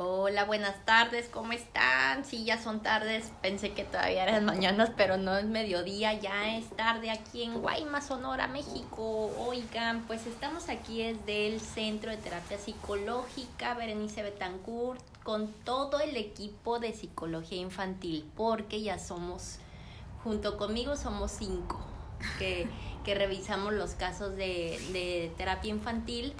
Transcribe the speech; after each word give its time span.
Hola, 0.00 0.44
buenas 0.44 0.84
tardes, 0.84 1.28
¿cómo 1.28 1.50
están? 1.50 2.24
Sí, 2.24 2.44
ya 2.44 2.62
son 2.62 2.84
tardes, 2.84 3.32
pensé 3.42 3.72
que 3.72 3.82
todavía 3.82 4.22
eran 4.22 4.44
mañanas, 4.44 4.92
pero 4.96 5.16
no 5.16 5.36
es 5.36 5.44
mediodía, 5.44 6.12
ya 6.12 6.56
es 6.56 6.70
tarde 6.76 7.10
aquí 7.10 7.42
en 7.42 7.60
Guaymas, 7.60 8.06
Sonora, 8.06 8.46
México. 8.46 9.32
Oigan, 9.36 10.04
pues 10.06 10.24
estamos 10.28 10.68
aquí 10.68 11.02
desde 11.02 11.48
el 11.48 11.60
Centro 11.60 12.12
de 12.12 12.16
Terapia 12.16 12.58
Psicológica 12.58 13.74
Berenice 13.74 14.22
Betancourt 14.22 15.00
con 15.24 15.52
todo 15.64 15.98
el 15.98 16.16
equipo 16.16 16.78
de 16.78 16.92
psicología 16.92 17.58
infantil, 17.58 18.24
porque 18.36 18.80
ya 18.80 19.00
somos, 19.00 19.56
junto 20.22 20.56
conmigo 20.58 20.94
somos 20.94 21.32
cinco, 21.32 21.80
que, 22.38 22.68
que 23.04 23.16
revisamos 23.16 23.72
los 23.72 23.94
casos 23.94 24.36
de, 24.36 24.78
de 24.92 25.32
terapia 25.36 25.70
infantil. 25.70 26.34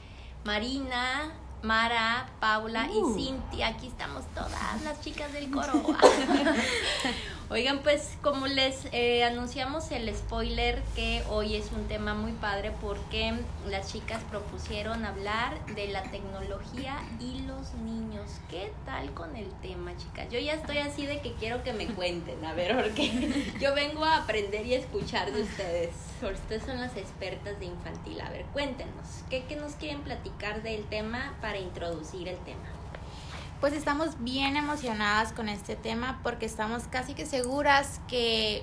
Marina, 0.44 1.34
Mara, 1.62 2.28
Paula 2.40 2.88
y 2.92 2.98
uh. 2.98 3.14
Cintia. 3.14 3.68
Aquí 3.68 3.88
estamos 3.88 4.24
todas 4.34 4.82
las 4.82 5.00
chicas 5.00 5.32
del 5.32 5.50
coro. 5.50 5.72
Oigan, 7.50 7.80
pues 7.80 8.16
como 8.22 8.46
les 8.46 8.86
eh, 8.92 9.24
anunciamos 9.24 9.90
el 9.90 10.14
spoiler 10.14 10.82
que 10.94 11.24
hoy 11.30 11.56
es 11.56 11.72
un 11.72 11.86
tema 11.88 12.14
muy 12.14 12.32
padre 12.32 12.72
porque 12.80 13.34
las 13.66 13.90
chicas 13.90 14.22
propusieron 14.30 15.04
hablar 15.04 15.64
de 15.74 15.88
la 15.88 16.02
tecnología 16.04 16.98
y 17.18 17.40
los 17.46 17.72
niños. 17.74 17.97
¿Qué 18.50 18.72
tal 18.84 19.12
con 19.12 19.36
el 19.36 19.50
tema, 19.60 19.96
chicas? 19.96 20.28
Yo 20.30 20.38
ya 20.38 20.54
estoy 20.54 20.78
así 20.78 21.06
de 21.06 21.20
que 21.20 21.34
quiero 21.34 21.62
que 21.62 21.72
me 21.72 21.86
cuenten, 21.86 22.44
a 22.44 22.54
ver, 22.54 22.76
porque 22.76 23.52
yo 23.60 23.74
vengo 23.74 24.04
a 24.04 24.18
aprender 24.18 24.66
y 24.66 24.74
a 24.74 24.78
escuchar 24.78 25.32
de 25.32 25.42
ustedes. 25.42 25.94
Ustedes 26.22 26.62
son 26.64 26.80
las 26.80 26.96
expertas 26.96 27.58
de 27.60 27.66
infantil. 27.66 28.20
A 28.20 28.30
ver, 28.30 28.44
cuéntenos, 28.46 29.24
¿qué, 29.30 29.44
qué 29.44 29.56
nos 29.56 29.74
quieren 29.74 30.02
platicar 30.02 30.62
del 30.62 30.84
tema 30.84 31.34
para 31.40 31.58
introducir 31.58 32.28
el 32.28 32.38
tema? 32.38 32.64
pues 33.60 33.72
estamos 33.72 34.22
bien 34.22 34.56
emocionadas 34.56 35.32
con 35.32 35.48
este 35.48 35.74
tema 35.74 36.20
porque 36.22 36.46
estamos 36.46 36.84
casi 36.84 37.14
que 37.14 37.26
seguras 37.26 38.00
que 38.06 38.62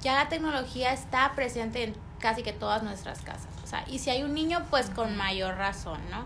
ya 0.00 0.14
la 0.14 0.28
tecnología 0.28 0.92
está 0.92 1.34
presente 1.34 1.84
en 1.84 1.94
casi 2.18 2.42
que 2.42 2.52
todas 2.52 2.82
nuestras 2.82 3.20
casas. 3.20 3.48
O 3.62 3.66
sea, 3.66 3.84
y 3.88 3.98
si 3.98 4.10
hay 4.10 4.22
un 4.22 4.32
niño, 4.32 4.64
pues 4.70 4.90
con 4.90 5.16
mayor 5.16 5.56
razón, 5.56 6.00
¿no? 6.10 6.24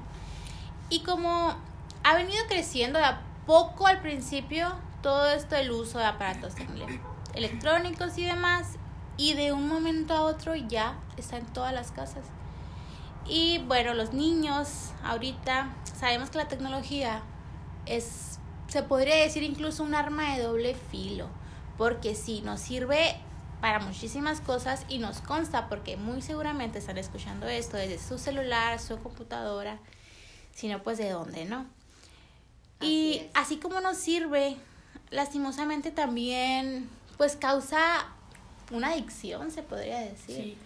Y 0.89 1.03
como 1.03 1.57
ha 2.03 2.15
venido 2.15 2.43
creciendo 2.49 2.99
de 2.99 3.05
a 3.05 3.23
poco 3.47 3.87
al 3.87 4.01
principio 4.01 4.75
todo 5.03 5.31
esto 5.31 5.57
el 5.57 5.71
uso 5.71 5.99
de 5.99 6.05
aparatos 6.05 6.55
electrónicos 7.35 8.19
y 8.19 8.25
demás, 8.25 8.77
y 9.17 9.35
de 9.35 9.53
un 9.53 9.69
momento 9.69 10.15
a 10.15 10.23
otro 10.23 10.55
ya 10.55 10.99
está 11.17 11.37
en 11.37 11.47
todas 11.47 11.73
las 11.73 11.93
casas. 11.93 12.25
Y 13.27 13.59
bueno, 13.67 13.95
los 13.95 14.13
niños 14.13 14.93
ahorita 15.05 15.75
sabemos 15.99 16.31
que 16.31 16.39
la 16.39 16.49
tecnología 16.49 17.23
es, 17.87 18.39
se 18.69 18.83
podría 18.83 19.17
decir 19.17 19.43
incluso 19.43 19.83
un 19.83 19.95
arma 19.95 20.35
de 20.35 20.43
doble 20.43 20.75
filo, 20.75 21.29
porque 21.77 22.15
sí, 22.15 22.41
nos 22.43 22.61
sirve 22.61 23.17
para 23.61 23.79
muchísimas 23.79 24.41
cosas 24.41 24.87
y 24.89 24.99
nos 24.99 25.21
consta 25.21 25.69
porque 25.69 25.97
muy 25.97 26.23
seguramente 26.23 26.79
están 26.79 26.97
escuchando 26.97 27.47
esto 27.47 27.77
desde 27.77 27.99
su 27.99 28.19
celular, 28.19 28.79
su 28.81 28.99
computadora, 28.99 29.79
sino 30.53 30.83
pues 30.83 30.99
de 30.99 31.11
dónde, 31.11 31.45
¿no? 31.45 31.67
Y 32.81 33.23
así 33.35 33.57
como 33.57 33.81
nos 33.81 33.97
sirve, 33.99 34.57
lastimosamente 35.11 35.91
también 35.91 36.89
pues 37.17 37.37
causa 37.37 38.07
una 38.71 38.89
adicción, 38.93 39.51
se 39.51 39.63
podría 39.63 39.99
decir. 39.99 40.57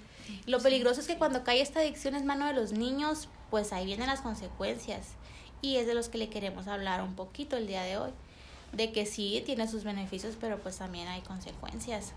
Lo 0.47 0.61
peligroso 0.61 1.01
es 1.01 1.07
que 1.07 1.19
cuando 1.19 1.45
cae 1.45 1.61
esta 1.61 1.81
adicción 1.81 2.15
en 2.15 2.27
mano 2.27 2.47
de 2.47 2.55
los 2.55 2.73
niños, 2.73 3.29
pues 3.51 3.73
ahí 3.73 3.87
vienen 3.87 4.07
las 4.07 4.20
consecuencias 4.20 5.09
y 5.61 5.77
es 5.77 5.87
de 5.87 5.95
los 5.95 6.09
que 6.09 6.19
le 6.19 6.29
queremos 6.29 6.67
hablar 6.67 7.03
un 7.03 7.15
poquito 7.15 7.57
el 7.57 7.67
día 7.67 7.83
de 7.83 7.97
hoy, 7.97 8.11
de 8.73 8.92
que 8.92 9.07
sí 9.07 9.42
tiene 9.47 9.69
sus 9.69 9.85
beneficios, 9.85 10.37
pero 10.41 10.59
pues 10.59 10.79
también 10.79 11.09
hay 11.09 11.23
consecuencias. 11.23 12.12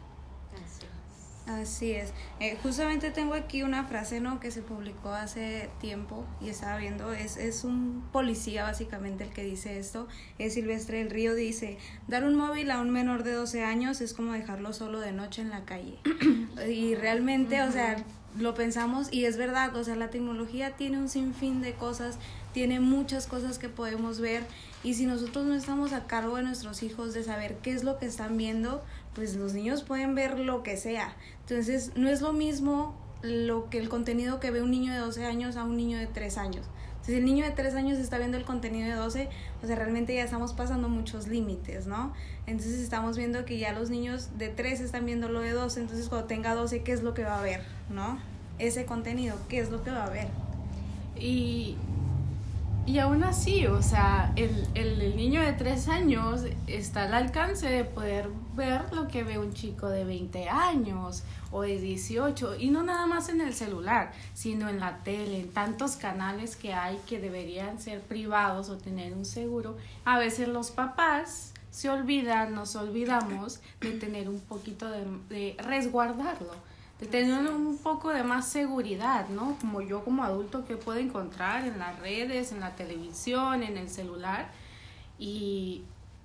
Así 1.47 1.93
es. 1.93 2.11
Eh, 2.41 2.57
justamente 2.61 3.09
tengo 3.09 3.33
aquí 3.33 3.63
una 3.63 3.85
frase 3.85 4.19
¿no? 4.19 4.41
que 4.41 4.51
se 4.51 4.61
publicó 4.61 5.11
hace 5.11 5.69
tiempo 5.79 6.25
y 6.41 6.49
estaba 6.49 6.77
viendo, 6.77 7.13
es, 7.13 7.37
es 7.37 7.63
un 7.63 8.03
policía 8.11 8.63
básicamente 8.63 9.23
el 9.23 9.29
que 9.29 9.43
dice 9.43 9.79
esto, 9.79 10.07
es 10.39 10.55
Silvestre 10.55 10.97
del 10.97 11.09
Río, 11.09 11.35
dice, 11.35 11.77
dar 12.07 12.25
un 12.25 12.35
móvil 12.35 12.69
a 12.69 12.81
un 12.81 12.89
menor 12.89 13.23
de 13.23 13.31
12 13.31 13.63
años 13.63 14.01
es 14.01 14.13
como 14.13 14.33
dejarlo 14.33 14.73
solo 14.73 14.99
de 14.99 15.13
noche 15.13 15.41
en 15.41 15.49
la 15.49 15.63
calle. 15.63 15.99
y 16.69 16.95
realmente, 16.95 17.61
o 17.61 17.71
sea, 17.71 17.95
lo 18.37 18.53
pensamos 18.53 19.07
y 19.11 19.25
es 19.25 19.37
verdad, 19.37 19.75
o 19.75 19.83
sea, 19.83 19.95
la 19.95 20.09
tecnología 20.09 20.75
tiene 20.75 20.97
un 20.97 21.09
sinfín 21.09 21.61
de 21.61 21.73
cosas, 21.73 22.17
tiene 22.53 22.79
muchas 22.79 23.25
cosas 23.25 23.57
que 23.57 23.69
podemos 23.69 24.19
ver 24.19 24.43
y 24.83 24.93
si 24.93 25.05
nosotros 25.05 25.45
no 25.45 25.55
estamos 25.55 25.93
a 25.93 26.05
cargo 26.05 26.37
de 26.37 26.43
nuestros 26.43 26.83
hijos 26.83 27.13
de 27.13 27.23
saber 27.23 27.57
qué 27.63 27.71
es 27.71 27.83
lo 27.83 27.97
que 27.97 28.05
están 28.05 28.37
viendo, 28.37 28.83
pues 29.17 29.35
los 29.35 29.53
niños 29.53 29.81
pueden 29.81 30.13
ver 30.13 30.37
lo 30.37 30.61
que 30.61 30.77
sea. 30.77 31.15
Entonces, 31.39 31.91
no 31.95 32.07
es 32.07 32.21
lo 32.21 32.33
mismo 32.33 32.95
lo 33.23 33.67
que 33.67 33.79
el 33.79 33.89
contenido 33.89 34.39
que 34.39 34.51
ve 34.51 34.61
un 34.61 34.69
niño 34.69 34.93
de 34.93 34.99
12 34.99 35.25
años 35.25 35.55
a 35.55 35.63
un 35.63 35.75
niño 35.75 35.97
de 35.97 36.05
3 36.05 36.37
años. 36.37 36.67
Si 37.01 37.15
el 37.15 37.25
niño 37.25 37.43
de 37.43 37.49
3 37.49 37.73
años 37.73 37.97
está 37.97 38.19
viendo 38.19 38.37
el 38.37 38.45
contenido 38.45 38.87
de 38.87 38.93
12, 38.93 39.29
o 39.63 39.65
sea, 39.65 39.75
realmente 39.75 40.13
ya 40.13 40.23
estamos 40.23 40.53
pasando 40.53 40.87
muchos 40.87 41.27
límites, 41.27 41.87
¿no? 41.87 42.13
Entonces 42.45 42.79
estamos 42.79 43.17
viendo 43.17 43.43
que 43.43 43.57
ya 43.57 43.73
los 43.73 43.89
niños 43.89 44.37
de 44.37 44.49
3 44.49 44.81
están 44.81 45.07
viendo 45.07 45.29
lo 45.29 45.39
de 45.39 45.49
12, 45.49 45.79
entonces 45.79 46.09
cuando 46.09 46.27
tenga 46.27 46.53
12, 46.53 46.83
¿qué 46.83 46.91
es 46.91 47.01
lo 47.01 47.15
que 47.15 47.23
va 47.23 47.39
a 47.39 47.41
ver, 47.41 47.61
¿no? 47.89 48.19
Ese 48.59 48.85
contenido, 48.85 49.35
¿qué 49.49 49.57
es 49.57 49.71
lo 49.71 49.83
que 49.83 49.89
va 49.89 50.05
a 50.05 50.09
ver? 50.11 50.27
Y, 51.19 51.75
y 52.87 52.99
aún 52.99 53.25
así, 53.25 53.67
o 53.67 53.81
sea, 53.81 54.31
el, 54.37 54.65
el, 54.73 55.17
niño 55.17 55.41
de 55.41 55.51
3 55.51 55.89
años 55.89 56.45
está 56.67 57.03
al 57.03 57.13
alcance 57.13 57.67
de 57.67 57.83
poder 57.83 58.29
ver 58.55 58.93
lo 58.93 59.09
que 59.09 59.25
ve 59.25 59.37
un 59.37 59.51
chico 59.51 59.89
de 59.89 60.05
20 60.05 60.47
años 60.47 61.23
o 61.51 61.63
de 61.63 61.77
18 61.81 62.55
y 62.57 62.69
no 62.69 62.83
nada 62.83 63.05
más 63.05 63.27
en 63.27 63.41
el 63.41 63.53
celular, 63.53 64.13
sino 64.33 64.69
en 64.69 64.79
la 64.79 64.99
tele, 64.99 65.41
en 65.41 65.49
tantos 65.49 65.97
canales 65.97 66.55
que 66.55 66.73
hay 66.73 66.97
que 67.05 67.19
deberían 67.19 67.81
ser 67.81 67.99
privados 67.99 68.69
o 68.69 68.77
tener 68.77 69.13
un 69.13 69.25
seguro. 69.25 69.75
A 70.05 70.17
veces 70.17 70.47
los 70.47 70.71
papás 70.71 71.53
se 71.71 71.89
olvidan, 71.89 72.55
nos 72.55 72.77
olvidamos 72.77 73.59
de 73.81 73.91
tener 73.91 74.29
un 74.29 74.39
poquito 74.39 74.89
de, 74.89 75.05
de 75.27 75.57
resguardarlo, 75.61 76.53
de 76.99 77.05
tener 77.05 77.47
un 77.47 77.77
poco 77.77 78.09
de 78.09 78.23
más 78.23 78.47
seguridad, 78.47 79.29
¿no? 79.29 79.55
Como 79.61 79.81
yo 79.81 80.03
como 80.03 80.23
adulto 80.23 80.65
que 80.65 80.77
puedo 80.77 80.99
encontrar 80.99 81.65
en 81.65 81.77
las 81.77 81.99
redes, 81.99 82.51
en 82.51 82.59
la 82.59 82.75
televisión, 82.75 83.61
en 83.63 83.77
el 83.77 83.89
celular 83.89 84.49
y 85.19 85.83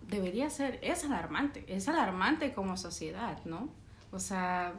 debería 0.08 0.48
ser, 0.50 0.78
es 0.82 1.04
alarmante, 1.04 1.64
es 1.68 1.88
alarmante 1.88 2.52
como 2.52 2.76
sociedad, 2.76 3.38
¿no? 3.44 3.68
O 4.12 4.18
sea, 4.18 4.72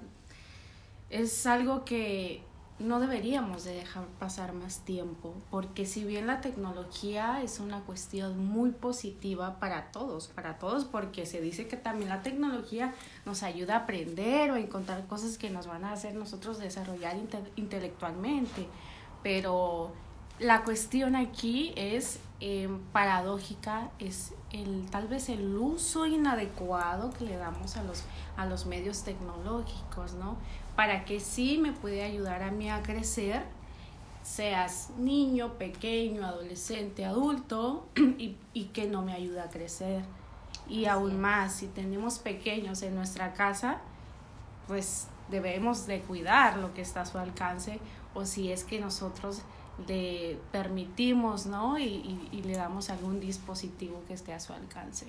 es 1.10 1.46
algo 1.46 1.86
que 1.86 2.44
no 2.80 3.00
deberíamos 3.00 3.64
de 3.64 3.76
dejar 3.76 4.06
pasar 4.20 4.54
más 4.54 4.80
tiempo, 4.80 5.36
porque 5.52 5.86
si 5.86 6.04
bien 6.04 6.28
la 6.28 6.42
tecnología 6.42 7.42
es 7.44 7.60
una 7.60 7.82
cuestión 7.82 8.44
muy 8.46 8.72
positiva 8.72 9.60
para 9.60 9.92
todos, 9.92 10.28
para 10.28 10.58
todos, 10.58 10.86
porque 10.86 11.26
se 11.26 11.40
dice 11.40 11.68
que 11.68 11.78
también 11.78 12.10
la 12.10 12.24
tecnología 12.24 12.94
nos 13.26 13.44
ayuda 13.44 13.76
a 13.76 13.80
aprender 13.80 14.52
o 14.52 14.56
a 14.56 14.60
encontrar 14.60 15.06
cosas 15.08 15.38
que 15.38 15.50
nos 15.50 15.68
van 15.68 15.86
a 15.86 15.94
hacer 15.94 16.16
nosotros 16.16 16.58
desarrollar 16.58 17.16
intelectualmente, 17.56 18.68
pero 19.22 19.92
la 20.40 20.64
cuestión 20.64 21.16
aquí 21.16 21.74
es 21.76 22.20
eh, 22.46 22.68
paradójica, 22.92 23.90
es 24.00 24.34
el, 24.52 24.86
tal 24.92 25.08
vez 25.08 25.30
el 25.30 25.56
uso 25.56 26.06
inadecuado 26.06 27.10
que 27.12 27.24
le 27.24 27.38
damos 27.38 27.78
a 27.78 27.84
los, 27.84 28.04
a 28.36 28.46
los 28.46 28.66
medios 28.66 29.04
tecnológicos, 29.04 30.16
¿no? 30.16 30.36
Para 30.76 31.06
que 31.06 31.22
sí 31.22 31.58
me 31.58 31.72
puede 31.72 32.04
ayudar 32.04 32.44
a 32.44 32.52
mí 32.52 32.70
a 32.70 32.84
crecer, 32.84 33.46
seas 34.24 34.90
niño, 34.98 35.54
pequeño, 35.54 36.26
adolescente, 36.26 37.06
adulto, 37.06 37.88
y, 37.96 38.36
y 38.52 38.66
que 38.66 38.88
no 38.88 39.04
me 39.04 39.14
ayuda 39.14 39.44
a 39.44 39.50
crecer. 39.50 40.04
Y 40.68 40.84
aún 40.84 41.22
más, 41.22 41.54
si 41.54 41.68
tenemos 41.68 42.20
pequeños 42.20 42.82
en 42.82 42.94
nuestra 42.94 43.32
casa, 43.32 43.80
pues 44.68 45.08
debemos 45.30 45.88
de 45.88 46.02
cuidar 46.02 46.58
lo 46.58 46.74
que 46.74 46.82
está 46.82 47.04
a 47.04 47.06
su 47.06 47.18
alcance, 47.18 47.80
o 48.14 48.26
si 48.26 48.52
es 48.52 48.66
que 48.66 48.82
nosotros 48.82 49.44
de 49.88 50.40
permitimos, 50.52 51.46
¿no? 51.46 51.78
Y, 51.78 52.30
y, 52.32 52.42
le 52.44 52.54
damos 52.54 52.90
algún 52.90 53.20
dispositivo 53.20 54.02
que 54.08 54.14
esté 54.14 54.34
a 54.34 54.40
su 54.40 54.54
alcance. 54.54 55.08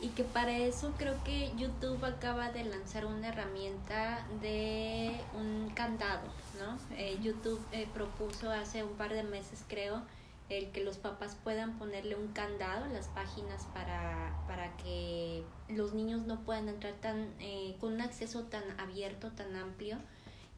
Y 0.00 0.08
que 0.08 0.24
para 0.24 0.56
eso 0.56 0.92
creo 0.98 1.22
que 1.22 1.52
YouTube 1.56 2.04
acaba 2.04 2.50
de 2.50 2.64
lanzar 2.64 3.06
una 3.06 3.28
herramienta 3.28 4.26
de 4.40 5.12
un 5.34 5.70
candado, 5.70 6.26
¿no? 6.58 6.76
Eh, 6.96 7.18
YouTube 7.22 7.60
eh, 7.70 7.86
propuso 7.94 8.50
hace 8.50 8.82
un 8.82 8.94
par 8.94 9.12
de 9.12 9.22
meses, 9.22 9.64
creo, 9.68 10.02
el 10.48 10.70
que 10.72 10.82
los 10.82 10.98
papás 10.98 11.36
puedan 11.44 11.78
ponerle 11.78 12.16
un 12.16 12.28
candado 12.28 12.84
a 12.84 12.88
las 12.88 13.06
páginas 13.08 13.66
para, 13.72 14.34
para 14.48 14.76
que 14.78 15.44
los 15.68 15.94
niños 15.94 16.26
no 16.26 16.40
puedan 16.40 16.68
entrar 16.68 16.94
tan 16.94 17.32
eh, 17.38 17.76
con 17.80 17.94
un 17.94 18.00
acceso 18.00 18.42
tan 18.42 18.64
abierto, 18.80 19.30
tan 19.30 19.54
amplio 19.54 19.98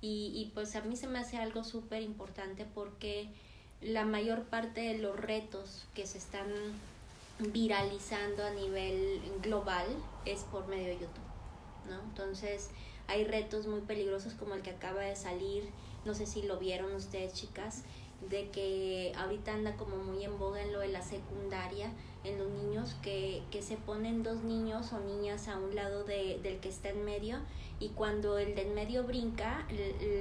y, 0.05 0.33
y 0.35 0.51
pues 0.53 0.77
a 0.77 0.83
mí 0.83 0.97
se 0.97 1.07
me 1.07 1.19
hace 1.19 1.39
algo 1.39 1.65
súper 1.65 2.03
importante 2.03 2.67
porque 2.75 3.31
la 3.81 4.05
mayor 4.05 4.45
parte 4.45 4.83
de 4.83 4.99
los 4.99 5.19
retos 5.19 5.87
que 5.95 6.07
se 6.07 6.19
están 6.19 6.47
viralizando 7.39 8.45
a 8.45 8.51
nivel 8.51 9.23
global 9.43 9.87
es 10.27 10.43
por 10.43 10.67
medio 10.69 10.89
de 10.89 10.99
YouTube, 10.99 11.89
¿no? 11.89 12.03
Entonces 12.03 12.69
hay 13.07 13.25
retos 13.25 13.67
muy 13.67 13.81
peligrosos 13.81 14.35
como 14.35 14.55
el 14.55 14.61
que 14.61 14.73
acaba 14.73 15.01
de 15.01 15.17
salir, 15.17 15.71
no 16.05 16.13
sé 16.13 16.27
si 16.27 16.43
lo 16.43 16.59
vieron 16.59 16.95
ustedes 16.95 17.33
chicas, 17.33 17.85
de 18.31 18.51
que 18.51 19.13
ahorita 19.17 19.55
anda 19.55 19.77
como 19.77 19.97
muy 19.97 20.25
en 20.25 20.39
boga 20.39 20.63
en 20.63 20.73
lo 20.73 20.81
de 20.81 20.89
la 20.89 21.03
secundaria, 21.03 21.91
en 22.25 22.39
los 22.39 22.49
niños, 22.49 22.97
que, 23.03 23.43
que 23.51 23.63
se 23.63 23.77
ponen 23.77 24.23
dos 24.23 24.43
niños 24.45 24.93
o 24.93 25.01
niñas 25.01 25.49
a 25.49 25.59
un 25.59 25.75
lado 25.75 26.05
de, 26.05 26.41
del 26.43 26.59
que 26.61 26.69
está 26.69 26.89
en 26.89 27.05
medio 27.05 27.39
y 27.81 27.91
cuando 27.91 28.39
el 28.39 28.55
del 28.55 28.73
medio 28.73 29.05
brinca, 29.05 29.67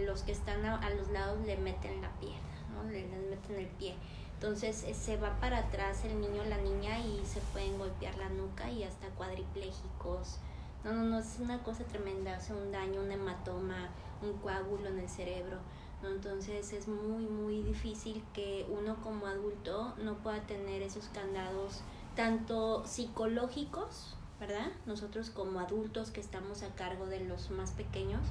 los 0.05 0.23
que 0.23 0.31
están 0.31 0.65
a, 0.65 0.89
los 0.91 1.09
lados 1.11 1.39
le 1.45 1.55
meten 1.57 2.01
la 2.01 2.11
pierna, 2.19 2.39
¿no? 2.73 2.83
Le, 2.89 3.07
le 3.07 3.17
meten 3.29 3.57
el 3.57 3.67
pie. 3.67 3.95
Entonces 4.43 4.83
eh, 4.83 4.93
se 4.93 5.15
va 5.15 5.39
para 5.39 5.59
atrás 5.59 6.03
el 6.03 6.19
niño 6.19 6.41
o 6.41 6.45
la 6.45 6.57
niña 6.57 6.99
y 6.99 7.25
se 7.25 7.39
pueden 7.53 7.77
golpear 7.77 8.17
la 8.17 8.27
nuca 8.27 8.69
y 8.69 8.83
hasta 8.83 9.07
cuadriplégicos. 9.09 10.39
No, 10.83 10.91
no, 10.91 11.03
no, 11.03 11.19
es 11.19 11.37
una 11.39 11.63
cosa 11.63 11.85
tremenda, 11.85 12.35
hace 12.35 12.53
un 12.53 12.69
daño, 12.69 13.01
un 13.01 13.09
hematoma, 13.09 13.87
un 14.21 14.33
coágulo 14.39 14.89
en 14.89 14.99
el 14.99 15.07
cerebro. 15.07 15.59
Entonces 16.07 16.73
es 16.73 16.87
muy, 16.87 17.25
muy 17.25 17.61
difícil 17.61 18.23
que 18.33 18.65
uno 18.69 18.97
como 19.01 19.27
adulto 19.27 19.93
no 20.03 20.15
pueda 20.15 20.41
tener 20.41 20.81
esos 20.81 21.05
candados 21.09 21.81
tanto 22.15 22.85
psicológicos, 22.85 24.15
¿verdad? 24.39 24.71
Nosotros 24.85 25.29
como 25.29 25.59
adultos 25.59 26.11
que 26.11 26.21
estamos 26.21 26.63
a 26.63 26.75
cargo 26.75 27.05
de 27.05 27.21
los 27.21 27.49
más 27.49 27.71
pequeños, 27.71 28.21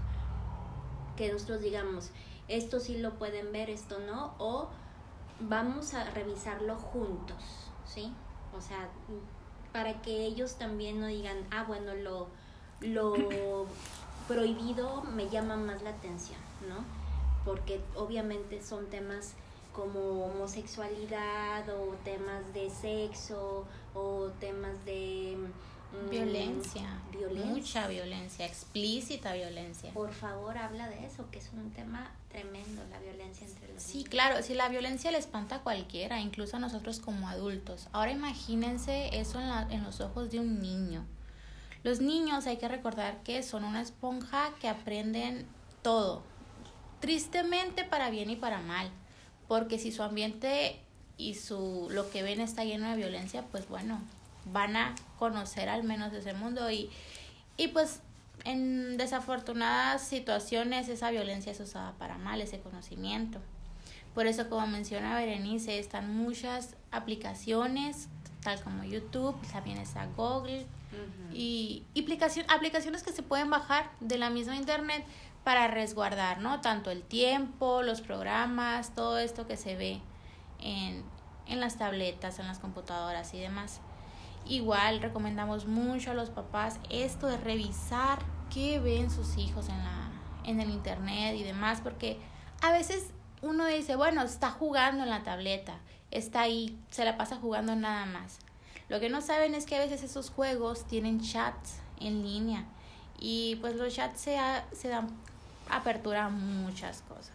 que 1.16 1.32
nosotros 1.32 1.60
digamos, 1.60 2.10
esto 2.48 2.80
sí 2.80 2.98
lo 2.98 3.18
pueden 3.18 3.52
ver, 3.52 3.70
esto 3.70 3.98
no, 4.00 4.34
o 4.38 4.68
vamos 5.40 5.94
a 5.94 6.04
revisarlo 6.10 6.76
juntos, 6.76 7.70
¿sí? 7.86 8.12
O 8.56 8.60
sea, 8.60 8.88
para 9.72 10.02
que 10.02 10.26
ellos 10.26 10.56
también 10.56 11.00
no 11.00 11.06
digan, 11.06 11.38
ah, 11.50 11.64
bueno, 11.64 11.94
lo, 11.94 12.28
lo 12.80 13.66
prohibido 14.28 15.02
me 15.02 15.28
llama 15.28 15.56
más 15.56 15.82
la 15.82 15.90
atención, 15.90 16.38
¿no? 16.68 17.01
Porque 17.44 17.80
obviamente 17.96 18.62
son 18.62 18.86
temas 18.86 19.34
como 19.72 20.26
homosexualidad 20.26 21.68
o 21.68 21.94
temas 22.04 22.42
de 22.52 22.70
sexo 22.70 23.64
o 23.94 24.30
temas 24.38 24.84
de 24.84 25.36
Mm, 25.92 26.08
violencia, 26.08 27.00
mucha 27.44 27.86
violencia, 27.86 28.46
explícita 28.46 29.34
violencia. 29.34 29.92
Por 29.92 30.12
favor, 30.12 30.56
habla 30.56 30.88
de 30.88 31.04
eso, 31.04 31.30
que 31.30 31.38
es 31.38 31.50
un 31.52 31.70
tema 31.70 32.10
tremendo, 32.30 32.82
la 32.90 32.98
violencia 32.98 33.46
entre 33.46 33.70
los 33.72 33.82
Sí, 33.82 34.04
claro, 34.04 34.42
si 34.42 34.54
la 34.54 34.70
violencia 34.70 35.10
le 35.10 35.18
espanta 35.18 35.56
a 35.56 35.62
cualquiera, 35.62 36.18
incluso 36.20 36.56
a 36.56 36.60
nosotros 36.60 36.98
como 36.98 37.28
adultos. 37.28 37.88
Ahora 37.92 38.10
imagínense 38.10 39.20
eso 39.20 39.38
en, 39.38 39.50
la, 39.50 39.68
en 39.70 39.84
los 39.84 40.00
ojos 40.00 40.30
de 40.30 40.40
un 40.40 40.62
niño. 40.62 41.04
Los 41.82 42.00
niños 42.00 42.46
hay 42.46 42.56
que 42.56 42.68
recordar 42.68 43.22
que 43.22 43.42
son 43.42 43.64
una 43.64 43.82
esponja 43.82 44.50
que 44.60 44.68
aprenden 44.68 45.46
todo, 45.82 46.22
tristemente 47.02 47.82
para 47.84 48.10
bien 48.10 48.30
y 48.30 48.36
para 48.36 48.60
mal, 48.60 48.88
porque 49.48 49.78
si 49.78 49.90
su 49.90 50.04
ambiente 50.04 50.80
y 51.18 51.34
su 51.34 51.88
lo 51.90 52.08
que 52.10 52.22
ven 52.22 52.40
está 52.40 52.64
lleno 52.64 52.88
de 52.88 52.96
violencia, 52.96 53.42
pues 53.50 53.68
bueno, 53.68 54.00
van 54.46 54.76
a 54.76 54.94
conocer 55.18 55.68
al 55.68 55.82
menos 55.82 56.12
ese 56.12 56.32
mundo 56.32 56.70
y, 56.70 56.90
y 57.56 57.68
pues 57.68 58.00
en 58.44 58.96
desafortunadas 58.96 60.06
situaciones 60.06 60.88
esa 60.88 61.10
violencia 61.10 61.50
es 61.50 61.58
usada 61.60 61.92
para 61.98 62.18
mal, 62.18 62.40
ese 62.40 62.60
conocimiento. 62.60 63.40
Por 64.14 64.26
eso, 64.26 64.48
como 64.48 64.66
menciona 64.68 65.16
Berenice, 65.16 65.80
están 65.80 66.16
muchas 66.16 66.76
aplicaciones, 66.92 68.08
tal 68.42 68.62
como 68.62 68.84
YouTube, 68.84 69.34
también 69.50 69.78
está 69.78 70.06
Google, 70.16 70.66
y, 71.32 71.84
aplicaciones 72.48 73.02
que 73.02 73.12
se 73.12 73.22
pueden 73.22 73.50
bajar 73.50 73.90
de 74.00 74.18
la 74.18 74.30
misma 74.30 74.56
Internet 74.56 75.04
para 75.44 75.68
resguardar, 75.68 76.38
¿no? 76.38 76.60
Tanto 76.60 76.90
el 76.90 77.02
tiempo, 77.02 77.82
los 77.82 78.00
programas, 78.00 78.94
todo 78.94 79.18
esto 79.18 79.46
que 79.46 79.56
se 79.56 79.76
ve 79.76 80.00
en, 80.60 81.04
en 81.46 81.60
las 81.60 81.78
tabletas, 81.78 82.38
en 82.38 82.46
las 82.46 82.58
computadoras 82.58 83.34
y 83.34 83.40
demás. 83.40 83.80
Igual 84.46 85.00
recomendamos 85.00 85.66
mucho 85.66 86.10
a 86.10 86.14
los 86.14 86.30
papás 86.30 86.78
esto 86.90 87.26
de 87.26 87.36
revisar 87.36 88.18
qué 88.52 88.80
ven 88.80 89.10
sus 89.10 89.36
hijos 89.36 89.68
en 89.68 89.78
la 89.78 90.02
en 90.44 90.60
el 90.60 90.70
internet 90.70 91.36
y 91.36 91.42
demás 91.42 91.80
porque 91.82 92.18
a 92.60 92.72
veces 92.72 93.10
uno 93.42 93.66
dice, 93.66 93.96
bueno, 93.96 94.22
está 94.22 94.50
jugando 94.50 95.02
en 95.02 95.10
la 95.10 95.24
tableta, 95.24 95.78
está 96.10 96.42
ahí, 96.42 96.78
se 96.90 97.04
la 97.04 97.16
pasa 97.16 97.36
jugando 97.36 97.74
nada 97.74 98.06
más. 98.06 98.38
Lo 98.88 99.00
que 99.00 99.08
no 99.08 99.20
saben 99.20 99.54
es 99.54 99.66
que 99.66 99.76
a 99.76 99.80
veces 99.80 100.02
esos 100.02 100.30
juegos 100.30 100.86
tienen 100.86 101.20
chats 101.20 101.80
en 101.98 102.22
línea 102.22 102.66
y 103.18 103.56
pues 103.56 103.74
los 103.76 103.94
chats 103.94 104.20
se, 104.20 104.38
se 104.72 104.88
dan 104.88 105.08
apertura 105.76 106.26
a 106.26 106.28
muchas 106.28 107.02
cosas 107.02 107.32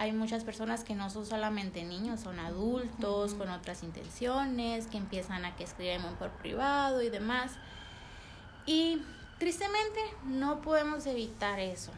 hay 0.00 0.12
muchas 0.12 0.44
personas 0.44 0.82
que 0.82 0.94
no 0.94 1.10
son 1.10 1.26
solamente 1.26 1.84
niños, 1.84 2.20
son 2.20 2.40
adultos 2.40 3.34
con 3.34 3.50
otras 3.50 3.82
intenciones, 3.82 4.86
que 4.86 4.96
empiezan 4.96 5.44
a 5.44 5.54
que 5.56 5.64
escriben 5.64 6.00
por 6.18 6.30
privado 6.30 7.02
y 7.02 7.10
demás. 7.10 7.52
Y 8.64 9.02
tristemente 9.38 10.00
no 10.24 10.62
podemos 10.62 11.04
evitar 11.04 11.60
eso. 11.60 11.92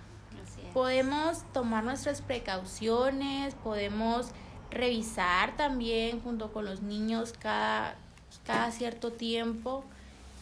Podemos 0.74 1.44
tomar 1.52 1.84
nuestras 1.84 2.22
precauciones, 2.22 3.54
podemos 3.54 4.32
revisar 4.72 5.56
también 5.56 6.20
junto 6.22 6.52
con 6.52 6.64
los 6.64 6.82
niños 6.82 7.32
cada, 7.38 7.94
cada 8.44 8.72
cierto 8.72 9.12
tiempo 9.12 9.84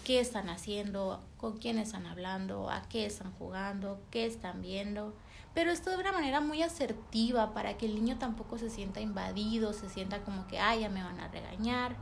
qué 0.04 0.20
están 0.20 0.48
haciendo, 0.48 1.20
con 1.40 1.56
quién 1.56 1.78
están 1.78 2.06
hablando, 2.06 2.70
a 2.70 2.82
qué 2.82 3.06
están 3.06 3.32
jugando, 3.32 4.00
qué 4.10 4.26
están 4.26 4.60
viendo 4.60 5.14
pero 5.54 5.72
esto 5.72 5.90
de 5.90 5.96
una 5.96 6.12
manera 6.12 6.40
muy 6.40 6.62
asertiva 6.62 7.52
para 7.52 7.76
que 7.76 7.86
el 7.86 7.94
niño 7.94 8.18
tampoco 8.18 8.58
se 8.58 8.70
sienta 8.70 9.00
invadido, 9.00 9.72
se 9.72 9.88
sienta 9.88 10.20
como 10.20 10.46
que, 10.46 10.58
ay, 10.60 10.80
ya 10.80 10.88
me 10.88 11.02
van 11.02 11.18
a 11.18 11.28
regañar. 11.28 11.96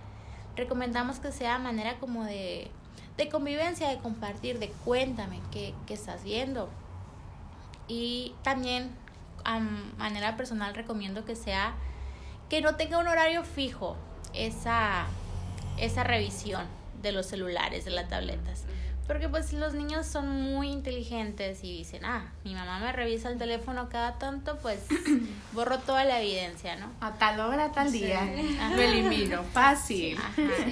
Recomendamos 0.54 1.18
que 1.18 1.32
sea 1.32 1.58
manera 1.58 1.98
como 1.98 2.24
de, 2.24 2.70
de 3.16 3.28
convivencia, 3.28 3.88
de 3.88 3.98
compartir, 3.98 4.58
de 4.58 4.68
cuéntame 4.84 5.40
qué, 5.50 5.74
qué 5.86 5.94
estás 5.94 6.24
viendo. 6.24 6.68
Y 7.86 8.34
también 8.42 8.90
a 9.44 9.60
manera 9.60 10.36
personal 10.36 10.74
recomiendo 10.74 11.24
que 11.24 11.34
sea 11.34 11.74
que 12.50 12.60
no 12.60 12.76
tenga 12.76 12.98
un 12.98 13.08
horario 13.08 13.44
fijo 13.44 13.96
esa, 14.34 15.06
esa 15.78 16.04
revisión 16.04 16.66
de 17.00 17.12
los 17.12 17.26
celulares, 17.26 17.86
de 17.86 17.92
las 17.92 18.08
tabletas. 18.08 18.64
Porque 19.08 19.26
pues 19.30 19.54
los 19.54 19.72
niños 19.72 20.06
son 20.06 20.28
muy 20.28 20.68
inteligentes 20.68 21.64
y 21.64 21.78
dicen, 21.78 22.04
ah, 22.04 22.30
mi 22.44 22.54
mamá 22.54 22.78
me 22.78 22.92
revisa 22.92 23.30
el 23.30 23.38
teléfono 23.38 23.88
cada 23.88 24.18
tanto, 24.18 24.58
pues 24.58 24.80
borro 25.54 25.78
toda 25.78 26.04
la 26.04 26.20
evidencia, 26.20 26.76
¿no? 26.76 26.90
A 27.00 27.14
tal 27.14 27.40
hora, 27.40 27.64
a 27.64 27.72
tal 27.72 27.90
día, 27.90 28.20
lo 28.76 28.82
elimino, 28.82 29.42
fácil. 29.44 30.18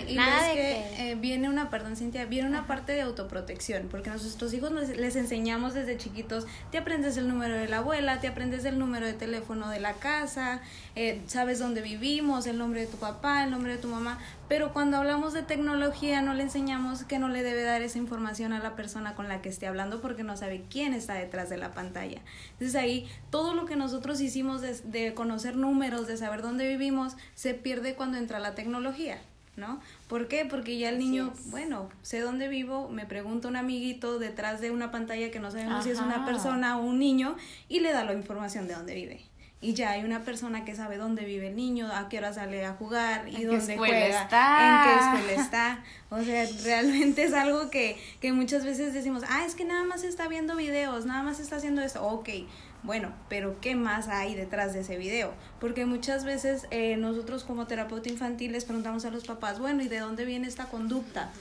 y 0.06 0.14
Nada 0.16 0.48
de 0.48 0.54
que, 0.54 1.10
eh, 1.12 1.14
viene 1.14 1.48
una, 1.48 1.70
perdón 1.70 1.96
Cintia, 1.96 2.26
viene 2.26 2.46
una 2.46 2.66
parte 2.66 2.92
de 2.92 3.00
autoprotección, 3.00 3.88
porque 3.90 4.10
nuestros 4.10 4.52
hijos 4.52 4.70
les, 4.70 5.16
enseñamos 5.16 5.72
desde 5.72 5.96
chiquitos, 5.96 6.46
te 6.70 6.76
aprendes 6.76 7.16
el 7.16 7.28
número 7.28 7.54
de 7.54 7.68
la 7.68 7.78
abuela, 7.78 8.20
te 8.20 8.28
aprendes 8.28 8.66
el 8.66 8.78
número 8.78 9.06
de 9.06 9.14
teléfono 9.14 9.70
de 9.70 9.80
la 9.80 9.94
casa, 9.94 10.60
eh, 10.94 11.22
sabes 11.26 11.58
dónde 11.58 11.80
vivimos, 11.80 12.46
el 12.46 12.58
nombre 12.58 12.82
de 12.82 12.86
tu 12.86 12.98
papá, 12.98 13.44
el 13.44 13.50
nombre 13.50 13.72
de 13.72 13.78
tu 13.78 13.88
mamá, 13.88 14.18
pero 14.46 14.74
cuando 14.74 14.98
hablamos 14.98 15.32
de 15.32 15.42
tecnología 15.42 16.20
no 16.20 16.34
le 16.34 16.42
enseñamos 16.42 17.04
que 17.04 17.18
no 17.18 17.28
le 17.28 17.42
debe 17.42 17.62
dar 17.62 17.80
esa 17.80 17.96
información 17.96 18.25
a 18.26 18.58
la 18.58 18.76
persona 18.76 19.14
con 19.14 19.28
la 19.28 19.40
que 19.40 19.48
esté 19.48 19.66
hablando 19.66 20.00
porque 20.00 20.22
no 20.22 20.36
sabe 20.36 20.64
quién 20.70 20.94
está 20.94 21.14
detrás 21.14 21.48
de 21.48 21.56
la 21.56 21.72
pantalla. 21.72 22.20
Entonces 22.52 22.74
ahí 22.74 23.08
todo 23.30 23.54
lo 23.54 23.66
que 23.66 23.76
nosotros 23.76 24.20
hicimos 24.20 24.60
de, 24.60 25.14
conocer 25.14 25.56
números, 25.56 26.06
de 26.06 26.16
saber 26.16 26.42
dónde 26.42 26.68
vivimos, 26.68 27.16
se 27.34 27.54
pierde 27.54 27.94
cuando 27.94 28.18
entra 28.18 28.38
la 28.38 28.54
tecnología. 28.54 29.18
¿no? 29.56 29.80
¿Por 30.06 30.28
qué? 30.28 30.44
Porque 30.44 30.76
ya 30.76 30.90
el 30.90 30.98
niño, 30.98 31.32
bueno, 31.46 31.88
sé 32.02 32.20
dónde 32.20 32.46
vivo, 32.46 32.90
me 32.90 33.06
pregunta 33.06 33.48
un 33.48 33.56
amiguito 33.56 34.18
detrás 34.18 34.60
de 34.60 34.70
una 34.70 34.90
pantalla 34.90 35.30
que 35.30 35.40
no 35.40 35.50
sabemos 35.50 35.84
si 35.84 35.90
es 35.90 35.98
una 35.98 36.26
persona 36.26 36.76
o 36.76 36.82
un 36.82 36.98
niño 36.98 37.36
y 37.66 37.80
le 37.80 37.90
da 37.92 38.04
la 38.04 38.12
información 38.12 38.68
de 38.68 38.74
dónde 38.74 38.94
vive 38.94 39.24
y 39.66 39.74
ya 39.74 39.90
hay 39.90 40.04
una 40.04 40.22
persona 40.22 40.64
que 40.64 40.76
sabe 40.76 40.96
dónde 40.96 41.24
vive 41.24 41.48
el 41.48 41.56
niño, 41.56 41.88
a 41.92 42.08
qué 42.08 42.18
hora 42.18 42.32
sale 42.32 42.64
a 42.64 42.74
jugar 42.74 43.28
y 43.28 43.42
dónde 43.42 43.76
juega, 43.76 44.06
en 44.06 44.84
qué 44.84 45.18
escuela 45.18 45.42
está. 45.42 45.84
O 46.08 46.22
sea, 46.22 46.46
realmente 46.62 47.24
es 47.24 47.34
algo 47.34 47.68
que, 47.68 47.98
que 48.20 48.32
muchas 48.32 48.64
veces 48.64 48.94
decimos, 48.94 49.24
ah, 49.28 49.44
es 49.44 49.56
que 49.56 49.64
nada 49.64 49.82
más 49.82 50.04
está 50.04 50.28
viendo 50.28 50.54
videos, 50.54 51.04
nada 51.04 51.24
más 51.24 51.40
está 51.40 51.56
haciendo 51.56 51.82
esto. 51.82 52.06
Ok, 52.06 52.28
bueno, 52.84 53.12
pero 53.28 53.60
¿qué 53.60 53.74
más 53.74 54.06
hay 54.06 54.36
detrás 54.36 54.72
de 54.72 54.82
ese 54.82 54.98
video? 54.98 55.34
Porque 55.58 55.84
muchas 55.84 56.24
veces 56.24 56.68
eh, 56.70 56.96
nosotros 56.96 57.42
como 57.42 57.66
terapeuta 57.66 58.08
infantil 58.08 58.52
les 58.52 58.64
preguntamos 58.64 59.04
a 59.04 59.10
los 59.10 59.24
papás, 59.24 59.58
bueno, 59.58 59.82
¿y 59.82 59.88
de 59.88 59.98
dónde 59.98 60.24
viene 60.24 60.46
esta 60.46 60.66
conducta? 60.66 61.32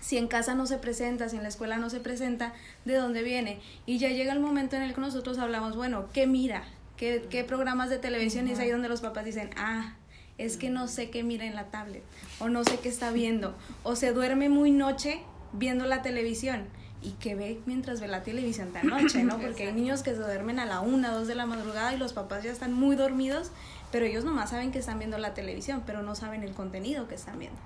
si 0.00 0.18
en 0.18 0.26
casa 0.26 0.54
no 0.54 0.66
se 0.66 0.76
presenta, 0.76 1.30
si 1.30 1.36
en 1.36 1.44
la 1.44 1.48
escuela 1.48 1.78
no 1.78 1.88
se 1.88 1.98
presenta, 1.98 2.52
¿de 2.84 2.94
dónde 2.94 3.22
viene? 3.22 3.60
Y 3.86 3.96
ya 3.96 4.10
llega 4.10 4.34
el 4.34 4.40
momento 4.40 4.76
en 4.76 4.82
el 4.82 4.92
que 4.92 5.00
nosotros 5.00 5.38
hablamos, 5.38 5.76
bueno, 5.76 6.10
¿qué 6.12 6.26
mira? 6.26 6.64
¿Qué, 6.96 7.26
qué 7.30 7.44
programas 7.44 7.90
de 7.90 7.98
televisión? 7.98 8.48
Y 8.48 8.52
es 8.52 8.58
ahí 8.58 8.70
donde 8.70 8.88
los 8.88 9.00
papás 9.00 9.24
dicen, 9.24 9.50
ah, 9.56 9.94
es 10.38 10.56
que 10.56 10.70
no 10.70 10.88
sé 10.88 11.10
qué 11.10 11.22
mira 11.22 11.44
en 11.44 11.54
la 11.54 11.66
tablet, 11.66 12.02
o 12.38 12.48
no 12.48 12.64
sé 12.64 12.78
qué 12.80 12.88
está 12.88 13.10
viendo, 13.10 13.54
o 13.82 13.96
se 13.96 14.12
duerme 14.12 14.48
muy 14.48 14.70
noche 14.70 15.20
viendo 15.52 15.86
la 15.86 16.02
televisión 16.02 16.66
y 17.02 17.12
que 17.12 17.34
ve 17.34 17.60
mientras 17.66 18.00
ve 18.00 18.08
la 18.08 18.22
televisión 18.22 18.72
de 18.72 18.82
noche, 18.82 19.22
¿no? 19.22 19.38
Porque 19.40 19.68
hay 19.68 19.72
niños 19.72 20.02
que 20.02 20.10
se 20.10 20.18
duermen 20.18 20.58
a 20.58 20.64
la 20.64 20.80
una, 20.80 21.12
dos 21.12 21.28
de 21.28 21.34
la 21.34 21.46
madrugada 21.46 21.92
y 21.94 21.98
los 21.98 22.12
papás 22.12 22.42
ya 22.42 22.50
están 22.50 22.72
muy 22.72 22.96
dormidos, 22.96 23.50
pero 23.92 24.06
ellos 24.06 24.24
nomás 24.24 24.50
saben 24.50 24.72
que 24.72 24.78
están 24.78 24.98
viendo 24.98 25.18
la 25.18 25.34
televisión, 25.34 25.82
pero 25.86 26.02
no 26.02 26.14
saben 26.14 26.42
el 26.42 26.52
contenido 26.54 27.06
que 27.06 27.14
están 27.14 27.38
viendo. 27.38 27.58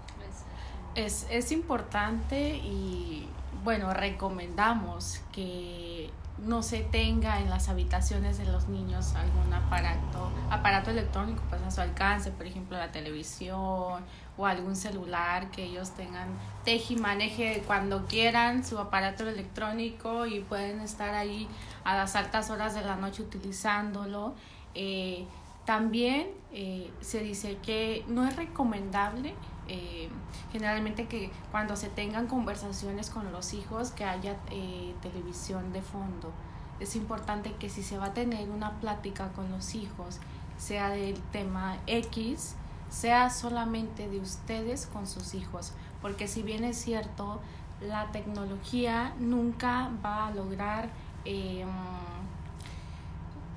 Es, 0.94 1.26
es 1.30 1.52
importante 1.52 2.56
y 2.56 3.28
bueno, 3.62 3.94
recomendamos 3.94 5.20
que 5.32 6.11
no 6.45 6.62
se 6.62 6.80
tenga 6.83 7.40
en 7.40 7.50
las 7.50 7.68
habitaciones 7.68 8.38
de 8.38 8.45
los 8.47 8.68
niños 8.68 9.14
algún 9.14 9.52
aparato, 9.52 10.30
aparato 10.50 10.90
electrónico 10.90 11.42
pues 11.49 11.61
a 11.62 11.71
su 11.71 11.80
alcance, 11.80 12.30
por 12.30 12.47
ejemplo 12.47 12.76
la 12.76 12.92
televisión 12.92 14.04
o 14.37 14.47
algún 14.47 14.76
celular 14.76 15.50
que 15.50 15.64
ellos 15.64 15.90
tengan 15.90 16.28
teje 16.64 16.95
y 16.95 16.97
maneje 16.97 17.62
cuando 17.66 18.07
quieran 18.07 18.64
su 18.64 18.78
aparato 18.78 19.28
electrónico 19.28 20.26
y 20.26 20.40
pueden 20.40 20.80
estar 20.80 21.14
ahí 21.14 21.49
a 21.85 21.97
las 21.97 22.14
altas 22.14 22.50
horas 22.50 22.75
de 22.75 22.83
la 22.83 22.97
noche 22.97 23.23
utilizándolo. 23.23 24.35
Eh, 24.75 25.26
también 25.64 26.28
eh, 26.52 26.90
se 27.00 27.21
dice 27.21 27.59
que 27.62 28.04
no 28.09 28.26
es 28.26 28.37
recomendable 28.37 29.35
eh, 29.68 30.08
generalmente 30.50 31.06
que 31.06 31.30
cuando 31.50 31.76
se 31.76 31.88
tengan 31.88 32.26
conversaciones 32.26 33.10
con 33.10 33.30
los 33.32 33.52
hijos 33.52 33.90
que 33.90 34.04
haya 34.04 34.37
eh, 34.50 34.94
televisión 35.02 35.72
de 35.72 35.82
fondo. 35.82 36.32
Es 36.80 36.96
importante 36.96 37.52
que 37.54 37.68
si 37.68 37.82
se 37.82 37.98
va 37.98 38.06
a 38.06 38.14
tener 38.14 38.48
una 38.48 38.80
plática 38.80 39.28
con 39.32 39.50
los 39.50 39.75
hijos, 39.75 40.20
sea 40.56 40.90
del 40.90 41.20
tema 41.32 41.76
X, 41.87 42.54
sea 42.88 43.30
solamente 43.30 44.08
de 44.08 44.20
ustedes 44.20 44.87
con 44.87 45.06
sus 45.06 45.34
hijos, 45.34 45.72
porque 46.00 46.28
si 46.28 46.42
bien 46.42 46.64
es 46.64 46.78
cierto, 46.78 47.40
la 47.80 48.10
tecnología 48.10 49.14
nunca 49.18 49.90
va 50.04 50.28
a 50.28 50.30
lograr 50.30 50.88
eh, 51.25 51.66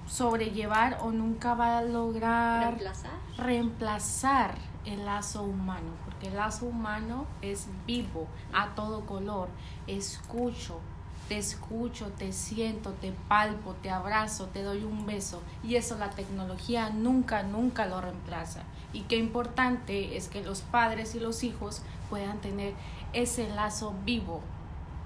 sobrellevar 0.08 0.98
o 1.02 1.12
nunca 1.12 1.54
va 1.54 1.78
a 1.78 1.82
lograr 1.84 2.74
reemplazar, 2.74 3.12
reemplazar 3.38 4.71
el 4.86 5.06
lazo 5.06 5.44
humano, 5.44 5.92
porque 6.06 6.28
el 6.28 6.36
lazo 6.36 6.66
humano 6.66 7.26
es 7.42 7.68
vivo, 7.86 8.28
a 8.54 8.74
todo 8.76 9.06
color. 9.06 9.50
Escucho, 9.88 10.80
te 11.28 11.38
escucho, 11.38 12.08
te 12.18 12.34
siento, 12.34 12.92
te 12.94 13.14
palpo, 13.28 13.74
te 13.76 13.90
abrazo, 13.90 14.48
te 14.48 14.64
doy 14.64 14.84
un 14.84 15.06
beso. 15.06 15.42
Y 15.64 15.76
eso 15.76 15.98
la 15.98 16.10
tecnología 16.10 16.90
nunca, 16.90 17.44
nunca 17.44 17.86
lo 17.86 18.02
reemplaza. 18.02 18.64
Y 18.94 19.02
qué 19.04 19.18
importante 19.18 20.18
es 20.18 20.28
que 20.28 20.44
los 20.44 20.62
padres 20.62 21.16
y 21.16 21.20
los 21.20 21.44
hijos 21.44 21.82
puedan 22.10 22.40
tener 22.40 22.74
ese 23.14 23.48
lazo 23.50 23.94
vivo 24.04 24.42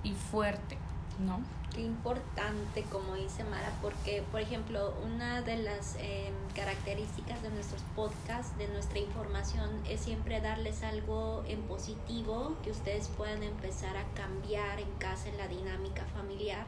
y 0.03 0.13
fuerte, 0.13 0.77
¿no? 1.20 1.39
Importante, 1.77 2.84
como 2.84 3.15
dice 3.15 3.44
Mara, 3.44 3.70
porque, 3.82 4.24
por 4.32 4.39
ejemplo, 4.39 4.94
una 5.03 5.41
de 5.41 5.58
las 5.58 5.98
eh, 6.00 6.32
características 6.55 7.41
de 7.44 7.50
nuestros 7.50 7.82
podcasts, 7.96 8.58
de 8.58 8.67
nuestra 8.70 9.00
información, 9.00 9.70
es 9.89 10.00
siempre 10.00 10.39
darles 10.39 10.84
algo 10.84 11.44
en 11.48 11.62
positivo 11.63 12.55
que 12.63 12.72
ustedes 12.72 13.10
puedan 13.10 13.44
empezar 13.44 13.98
a 13.98 14.05
cambiar 14.13 14.79
en 14.79 14.89
casa, 15.00 15.27
en 15.27 15.38
la 15.38 15.50
dinámica 15.50 16.05
familiar. 16.05 16.65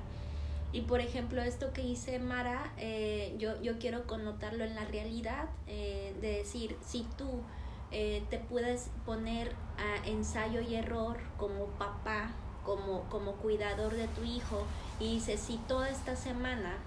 Y 0.73 0.81
por 0.81 0.99
ejemplo, 0.99 1.41
esto 1.41 1.71
que 1.71 1.83
dice 1.83 2.19
Mara, 2.19 2.73
eh, 2.77 3.33
yo, 3.37 3.61
yo 3.61 3.79
quiero 3.79 4.07
connotarlo 4.07 4.65
en 4.65 4.75
la 4.75 4.83
realidad, 4.83 5.47
eh, 5.67 6.13
de 6.19 6.39
decir, 6.39 6.77
si 6.85 7.07
tú 7.17 7.43
te 7.89 8.39
puedes 8.49 8.89
poner 9.05 9.55
a 9.77 10.05
ensayo 10.05 10.59
y 10.59 10.75
error 10.75 11.17
como 11.37 11.67
papá, 11.77 12.33
como, 12.65 13.03
como 13.03 13.31
cuidador 13.37 13.93
de 13.93 14.09
tu 14.09 14.23
hijo, 14.25 14.65
y 14.99 15.15
dice, 15.15 15.37
si 15.37 15.57
toda 15.67 15.89
esta 15.89 16.15
semana, 16.15 16.77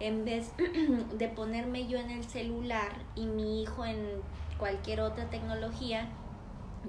en 0.00 0.24
vez 0.24 0.52
de 1.18 1.28
ponerme 1.28 1.86
yo 1.86 1.98
en 1.98 2.10
el 2.10 2.24
celular 2.24 2.92
y 3.14 3.26
mi 3.26 3.62
hijo 3.62 3.84
en 3.84 4.20
cualquier 4.58 5.00
otra 5.00 5.30
tecnología, 5.30 6.08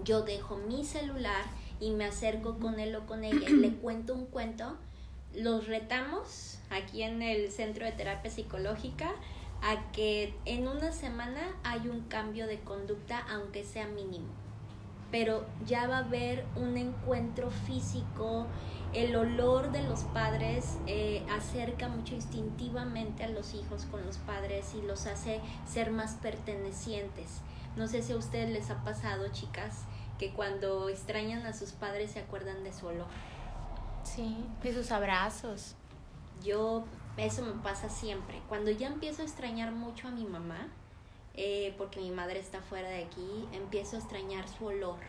yo 0.04 0.24
dejo 0.24 0.58
mi 0.58 0.84
celular 0.84 1.46
y 1.80 1.92
me 1.92 2.06
acerco 2.06 2.58
con 2.60 2.80
él 2.80 2.96
o 2.96 3.06
con 3.06 3.24
ella 3.24 3.50
y 3.50 3.54
le 3.54 3.74
cuento 3.82 4.14
un 4.14 4.26
cuento, 4.26 4.78
los 5.34 5.68
retamos 5.68 6.60
aquí 6.70 7.04
en 7.04 7.22
el 7.22 7.52
Centro 7.52 7.86
de 7.86 7.92
Terapia 7.92 8.32
Psicológica 8.32 9.12
a 9.62 9.92
que 9.92 10.34
en 10.46 10.68
una 10.68 10.92
semana 10.92 11.42
hay 11.64 11.88
un 11.88 12.02
cambio 12.02 12.48
de 12.48 12.60
conducta, 12.60 13.26
aunque 13.30 13.64
sea 13.64 13.88
mínimo. 13.88 14.28
Pero 15.12 15.46
ya 15.66 15.88
va 15.88 15.98
a 15.98 16.06
haber 16.06 16.46
un 16.56 16.78
encuentro 16.78 17.50
físico, 17.50 18.48
el 18.96 19.16
olor 19.16 19.72
de 19.72 19.84
los 19.84 20.04
padres 20.06 20.78
eh, 20.88 21.26
acerca 21.30 21.90
mucho 21.90 22.16
instintivamente 22.16 23.26
a 23.26 23.30
los 23.30 23.54
hijos 23.54 23.86
con 23.92 24.06
los 24.06 24.18
padres 24.20 24.74
y 24.74 24.82
los 24.82 25.06
hace 25.06 25.42
ser 25.68 25.92
más 25.92 26.14
pertenecientes. 26.14 27.42
No 27.76 27.88
sé 27.88 28.02
si 28.02 28.14
a 28.14 28.16
ustedes 28.16 28.50
les 28.50 28.70
ha 28.70 28.84
pasado, 28.86 29.28
chicas, 29.34 29.84
que 30.18 30.32
cuando 30.32 30.88
extrañan 30.88 31.46
a 31.46 31.52
sus 31.52 31.74
padres 31.74 32.12
se 32.12 32.20
acuerdan 32.20 32.64
de 32.64 32.72
su 32.72 32.88
olor. 32.88 33.08
Sí, 34.04 34.46
de 34.64 34.74
sus 34.74 34.92
abrazos. 34.92 35.76
Yo, 36.42 36.86
eso 37.18 37.42
me 37.42 37.62
pasa 37.62 37.90
siempre. 37.90 38.42
Cuando 38.48 38.72
ya 38.72 38.88
empiezo 38.88 39.24
a 39.24 39.26
extrañar 39.26 39.74
mucho 39.74 40.08
a 40.08 40.12
mi 40.12 40.24
mamá, 40.24 40.70
eh, 41.34 41.76
porque 41.78 42.00
mi 42.00 42.12
madre 42.12 42.40
está 42.40 42.62
fuera 42.62 42.88
de 42.88 43.04
aquí, 43.04 43.46
empiezo 43.52 43.98
a 43.98 44.00
extrañar 44.00 44.48
su 44.48 44.68
olor, 44.68 45.00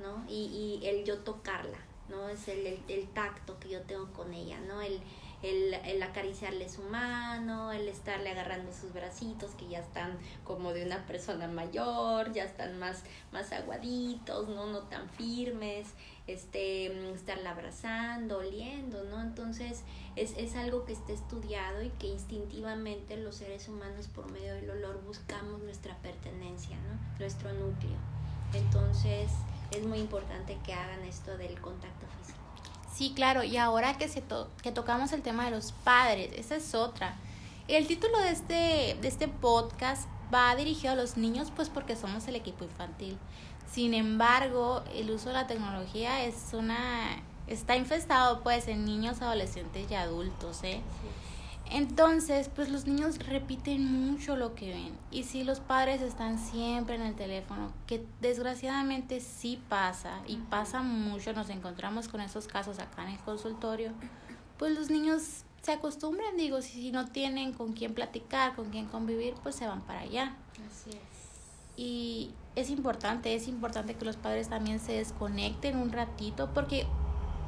¿no? 0.00 0.24
Y, 0.28 0.80
y 0.80 0.86
el 0.86 1.04
yo 1.04 1.18
tocarla, 1.18 1.76
¿no? 2.08 2.28
Es 2.28 2.48
el, 2.48 2.80
el, 2.88 3.08
tacto 3.08 3.58
que 3.58 3.70
yo 3.70 3.82
tengo 3.82 4.12
con 4.12 4.32
ella, 4.34 4.58
¿no? 4.60 4.80
El, 4.82 5.00
el, 5.42 5.74
el, 5.74 6.02
acariciarle 6.02 6.68
su 6.68 6.82
mano, 6.82 7.72
el 7.72 7.88
estarle 7.88 8.30
agarrando 8.30 8.72
sus 8.72 8.92
bracitos 8.92 9.52
que 9.52 9.68
ya 9.68 9.80
están 9.80 10.18
como 10.44 10.72
de 10.72 10.84
una 10.84 11.06
persona 11.06 11.48
mayor, 11.48 12.32
ya 12.32 12.44
están 12.44 12.78
más, 12.78 13.02
más 13.32 13.52
aguaditos, 13.52 14.48
¿no? 14.48 14.66
No 14.66 14.80
tan 14.80 15.08
firmes, 15.10 15.88
este, 16.26 16.86
estarla 17.12 17.50
abrazando, 17.50 18.38
oliendo, 18.38 19.04
¿no? 19.04 19.20
Entonces 19.20 19.82
es, 20.16 20.36
es 20.36 20.56
algo 20.56 20.84
que 20.84 20.94
está 20.94 21.12
estudiado 21.12 21.82
y 21.82 21.90
que 21.90 22.06
instintivamente 22.06 23.16
los 23.16 23.36
seres 23.36 23.68
humanos 23.68 24.08
por 24.08 24.30
medio 24.30 24.54
del 24.54 24.70
olor 24.70 25.02
buscamos 25.04 25.62
nuestra 25.62 25.96
pertenencia, 25.98 26.76
¿no? 26.76 27.18
Nuestro 27.18 27.52
núcleo. 27.52 27.98
Entonces, 28.54 29.30
es 29.76 29.86
muy 29.86 29.98
importante 29.98 30.58
que 30.64 30.74
hagan 30.74 31.02
esto 31.04 31.36
del 31.36 31.60
contacto 31.60 32.06
físico. 32.18 32.38
Sí, 32.92 33.12
claro, 33.14 33.42
y 33.42 33.56
ahora 33.56 33.98
que, 33.98 34.08
se 34.08 34.22
que 34.62 34.72
tocamos 34.72 35.12
el 35.12 35.22
tema 35.22 35.44
de 35.46 35.50
los 35.50 35.72
padres, 35.72 36.30
esa 36.36 36.56
es 36.56 36.74
otra. 36.74 37.16
El 37.66 37.86
título 37.86 38.18
de 38.18 38.30
este, 38.30 38.96
de 39.00 39.08
este 39.08 39.26
podcast 39.28 40.08
va 40.32 40.54
dirigido 40.54 40.92
a 40.92 40.96
los 40.96 41.16
niños, 41.16 41.52
pues 41.54 41.68
porque 41.68 41.96
somos 41.96 42.28
el 42.28 42.36
equipo 42.36 42.64
infantil. 42.64 43.18
Sin 43.70 43.94
embargo, 43.94 44.84
el 44.94 45.10
uso 45.10 45.28
de 45.28 45.34
la 45.34 45.46
tecnología 45.46 46.24
es 46.24 46.52
una 46.52 47.22
está 47.46 47.76
infestado 47.76 48.42
pues 48.42 48.68
en 48.68 48.84
niños, 48.84 49.20
adolescentes 49.20 49.90
y 49.90 49.94
adultos, 49.94 50.62
¿eh? 50.62 50.80
Entonces, 51.70 52.50
pues 52.54 52.68
los 52.68 52.86
niños 52.86 53.18
repiten 53.26 53.84
mucho 53.84 54.36
lo 54.36 54.54
que 54.54 54.68
ven. 54.68 54.92
Y 55.10 55.24
si 55.24 55.44
los 55.44 55.60
padres 55.60 56.02
están 56.02 56.38
siempre 56.38 56.94
en 56.94 57.02
el 57.02 57.14
teléfono, 57.14 57.72
que 57.86 58.04
desgraciadamente 58.20 59.20
sí 59.20 59.60
pasa 59.68 60.20
y 60.26 60.36
pasa 60.36 60.82
mucho, 60.82 61.32
nos 61.32 61.48
encontramos 61.50 62.08
con 62.08 62.20
esos 62.20 62.46
casos 62.46 62.78
acá 62.78 63.04
en 63.04 63.14
el 63.14 63.18
consultorio, 63.20 63.92
pues 64.58 64.76
los 64.76 64.90
niños 64.90 65.44
se 65.62 65.72
acostumbran, 65.72 66.36
digo, 66.36 66.60
si 66.60 66.92
no 66.92 67.06
tienen 67.06 67.54
con 67.54 67.72
quién 67.72 67.94
platicar, 67.94 68.54
con 68.54 68.68
quién 68.70 68.86
convivir, 68.86 69.34
pues 69.42 69.54
se 69.54 69.66
van 69.66 69.80
para 69.80 70.00
allá. 70.00 70.36
Así 70.70 70.90
es. 70.90 70.96
Y 71.76 72.30
es 72.54 72.70
importante, 72.70 73.34
es 73.34 73.48
importante 73.48 73.94
que 73.94 74.04
los 74.04 74.16
padres 74.16 74.48
también 74.48 74.78
se 74.78 74.92
desconecten 74.92 75.78
un 75.78 75.90
ratito, 75.90 76.50
porque 76.52 76.86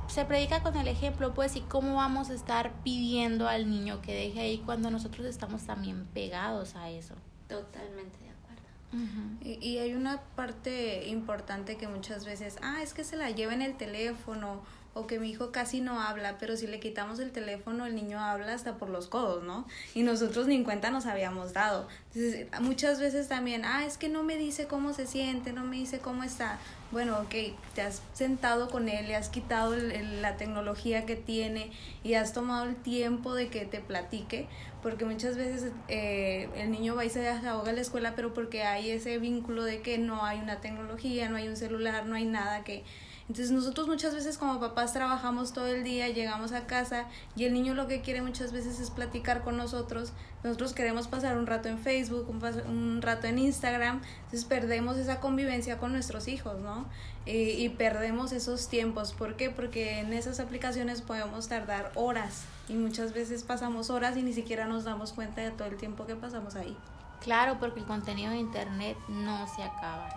se 0.08 0.25
predica 0.25 0.62
con 0.62 0.76
el 0.76 0.88
ejemplo, 0.88 1.34
pues, 1.34 1.56
y 1.56 1.60
cómo 1.60 1.96
vamos 1.96 2.30
a 2.30 2.34
estar 2.34 2.72
pidiendo 2.82 3.48
al 3.48 3.70
niño 3.70 4.00
que 4.02 4.14
deje 4.14 4.40
ahí 4.40 4.58
cuando 4.58 4.90
nosotros 4.90 5.26
estamos 5.26 5.64
también 5.64 6.06
pegados 6.14 6.76
a 6.76 6.90
eso. 6.90 7.14
Totalmente 7.48 8.18
de 8.18 8.30
acuerdo. 8.30 9.38
y, 9.42 9.58
y, 9.66 9.78
hay 9.78 9.94
una 9.94 10.20
parte 10.34 11.08
importante 11.08 11.76
que 11.76 11.88
muchas 11.88 12.25
veces, 12.25 12.56
ah, 12.62 12.82
es 12.82 12.94
que 12.94 13.04
se 13.04 13.16
la 13.16 13.30
lleva 13.30 13.54
en 13.54 13.62
el 13.62 13.76
teléfono 13.76 14.62
o 14.97 15.07
que 15.07 15.21
mi 15.21 15.29
hijo 15.29 15.53
casi 15.53 15.83
no 15.83 16.00
habla, 16.00 16.38
pero 16.38 16.57
si 16.57 16.67
le 16.67 16.81
quitamos 16.81 17.19
el 17.19 17.31
teléfono 17.31 17.85
el 17.85 17.95
niño 17.95 18.19
habla 18.19 18.55
hasta 18.55 18.79
por 18.79 18.88
los 18.88 19.09
codos, 19.09 19.45
¿no? 19.45 19.67
Y 19.95 20.03
nosotros 20.03 20.47
ni 20.47 20.55
en 20.55 20.65
cuenta 20.65 20.91
nos 20.91 21.05
habíamos 21.05 21.53
dado. 21.53 21.87
Entonces, 22.15 22.47
muchas 22.62 22.99
veces 22.99 23.29
también, 23.29 23.67
ah, 23.67 23.85
es 23.85 23.99
que 23.99 24.09
no 24.09 24.23
me 24.23 24.38
dice 24.38 24.67
cómo 24.67 24.95
se 24.95 25.07
siente, 25.07 25.53
no 25.53 25.65
me 25.65 25.76
dice 25.76 25.99
cómo 25.99 26.25
está. 26.25 26.59
Bueno, 26.93 27.19
ok, 27.19 27.35
te 27.75 27.83
has 27.83 28.00
sentado 28.15 28.71
con 28.71 28.88
él, 28.88 29.09
le 29.09 29.17
has 29.17 29.29
quitado 29.29 29.76
la 29.76 30.38
tecnología 30.38 31.05
que 31.05 31.15
tiene 31.15 31.73
y 32.03 32.15
has 32.15 32.33
tomado 32.33 32.65
el 32.65 32.76
tiempo 32.76 33.35
de 33.35 33.49
que 33.49 33.67
te 33.67 33.81
platique, 33.81 34.49
porque 34.83 35.05
muchas 35.05 35.37
veces 35.37 35.73
eh, 35.88 36.49
el 36.57 36.71
niño 36.71 36.95
va 36.97 37.05
y 37.05 37.11
se 37.11 37.21
desahoga 37.21 37.69
en 37.69 37.76
la 37.76 37.83
escuela, 37.83 38.15
pero 38.17 38.33
porque 38.33 38.62
hay 38.62 38.91
ese 38.93 39.19
vínculo 39.19 39.62
de 39.62 39.83
que 39.83 39.99
no 39.99 40.25
hay 40.25 40.38
una 40.38 40.62
tecnología, 40.62 41.29
no 41.29 41.37
hay 41.37 41.49
un 41.49 41.57
celular, 41.57 42.07
no 42.07 42.15
hay 42.15 42.25
nada 42.25 42.65
que 42.65 42.83
entonces 43.28 43.50
nosotros 43.50 43.88
muchas 43.88 44.14
veces 44.14 44.38
como 44.38 44.61
papás 44.61 44.92
trabajamos 44.92 45.52
todo 45.52 45.66
el 45.66 45.83
día, 45.83 46.09
llegamos 46.09 46.52
a 46.52 46.66
casa 46.66 47.06
y 47.35 47.45
el 47.45 47.54
niño 47.54 47.75
lo 47.75 47.88
que 47.88 48.00
quiere 48.00 48.23
muchas 48.23 48.52
veces 48.52 48.78
es 48.78 48.90
platicar 48.90 49.42
con 49.42 49.56
nosotros. 49.56 50.12
Nosotros 50.45 50.73
queremos 50.75 51.09
pasar 51.09 51.37
un 51.37 51.49
rato 51.49 51.68
en 51.68 51.78
Facebook, 51.78 52.28
un, 52.28 53.02
rato 53.02 53.26
en 53.26 53.40
Instagram, 53.40 54.00
entonces 54.16 54.45
perdemos 54.45 54.97
esa 54.97 55.18
convivencia 55.18 55.78
con 55.78 55.92
nuestros 55.92 56.28
hijos, 56.28 56.61
¿no? 56.61 56.87
Y, 57.25 57.33
y 57.64 57.68
perdemos 57.71 58.30
esos 58.30 58.68
tiempos. 58.68 59.12
¿Por 59.12 59.37
qué? 59.37 59.50
Porque 59.50 59.99
en 59.99 60.12
esas 60.12 60.38
aplicaciones 60.38 61.02
podemos 61.02 61.49
tardar 61.49 61.90
horas 61.97 62.45
y 62.68 62.75
muchas 62.75 63.12
veces 63.12 63.42
pasamos 63.42 63.90
horas 63.90 64.16
y 64.16 64.23
ni 64.23 64.35
siquiera 64.35 64.66
nos 64.66 64.85
damos 64.85 65.12
cuenta 65.12 65.40
de 65.40 65.50
todo 65.50 65.66
el 65.66 65.76
tiempo 65.76 66.06
que 66.06 66.14
pasamos 66.14 66.54
ahí. 66.54 66.76
Claro, 67.20 67.58
porque 67.58 67.80
el 67.80 67.87
contenido 67.87 68.30
de 68.30 68.38
internet 68.38 68.96
no 69.08 69.46
se 69.49 69.62
acaba. 69.62 70.08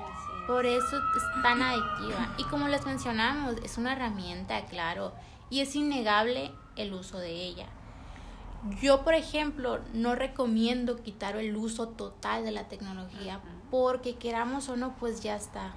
Por 0.48 0.66
eso 0.66 0.98
es 0.98 1.42
tan 1.44 1.62
adictiva. 1.62 2.34
Y 2.38 2.44
como 2.46 2.68
les 2.68 2.86
mencionamos, 2.86 3.56
es 3.64 3.78
una 3.78 3.94
herramienta, 3.94 4.66
claro, 4.66 5.14
y 5.50 5.62
es 5.62 5.76
innegable 5.76 6.52
el 6.76 6.94
uso 6.94 7.18
de 7.18 7.32
ella. 7.32 7.68
Yo, 8.82 9.04
por 9.04 9.14
ejemplo, 9.14 9.80
no 9.94 10.16
recomiendo 10.16 10.98
quitar 10.98 11.36
el 11.38 11.56
uso 11.56 11.90
total 11.90 12.44
de 12.44 12.52
la 12.52 12.68
tecnología 12.68 13.40
porque 13.72 14.16
queramos 14.16 14.68
o 14.70 14.76
no, 14.76 14.96
pues 14.98 15.22
ya 15.22 15.36
está. 15.36 15.76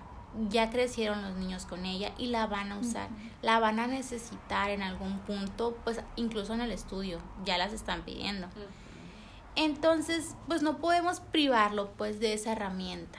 Ya 0.49 0.71
crecieron 0.71 1.23
los 1.23 1.37
niños 1.37 1.67
con 1.67 1.85
ella 1.85 2.13
y 2.19 2.27
la 2.27 2.47
van 2.47 2.73
a 2.73 2.79
usar. 2.79 3.09
La 3.43 3.61
van 3.61 3.79
a 3.79 3.87
necesitar 3.87 4.71
en 4.71 4.83
algún 4.83 5.19
punto, 5.21 5.77
pues 5.85 6.01
incluso 6.17 6.55
en 6.55 6.63
el 6.63 6.73
estudio. 6.73 7.19
Ya 7.45 7.59
las 7.59 7.73
están 7.73 8.03
pidiendo. 8.03 8.49
Entonces, 9.55 10.35
pues 10.49 10.63
no 10.63 10.79
podemos 10.79 11.21
privarlo 11.21 11.91
pues 11.99 12.21
de 12.21 12.33
esa 12.33 12.53
herramienta. 12.53 13.19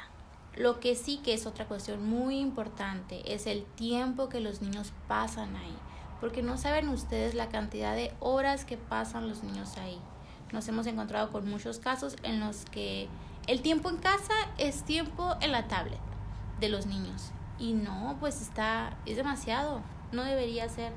Lo 0.55 0.79
que 0.79 0.95
sí 0.95 1.17
que 1.17 1.33
es 1.33 1.45
otra 1.45 1.67
cuestión 1.67 2.07
muy 2.07 2.39
importante 2.39 3.33
es 3.33 3.47
el 3.47 3.63
tiempo 3.63 4.29
que 4.29 4.39
los 4.39 4.61
niños 4.61 4.93
pasan 5.07 5.55
ahí, 5.55 5.75
porque 6.19 6.41
no 6.41 6.57
saben 6.57 6.89
ustedes 6.89 7.33
la 7.33 7.49
cantidad 7.49 7.95
de 7.95 8.13
horas 8.19 8.65
que 8.65 8.77
pasan 8.77 9.29
los 9.29 9.43
niños 9.43 9.77
ahí. 9.77 9.99
Nos 10.51 10.67
hemos 10.67 10.85
encontrado 10.87 11.31
con 11.31 11.49
muchos 11.49 11.79
casos 11.79 12.15
en 12.23 12.39
los 12.39 12.65
que 12.65 13.07
el 13.47 13.61
tiempo 13.61 13.89
en 13.89 13.97
casa 13.97 14.33
es 14.57 14.83
tiempo 14.83 15.35
en 15.41 15.51
la 15.51 15.67
tablet 15.67 15.99
de 16.59 16.69
los 16.69 16.85
niños 16.85 17.31
y 17.59 17.73
no, 17.73 18.17
pues 18.19 18.41
está 18.41 18.97
es 19.05 19.17
demasiado, 19.17 19.81
no 20.11 20.23
debería 20.23 20.67
ser. 20.69 20.93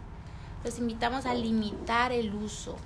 Los 0.64 0.78
invitamos 0.78 1.26
a 1.26 1.34
limitar 1.34 2.12
el 2.12 2.34
uso 2.34 2.76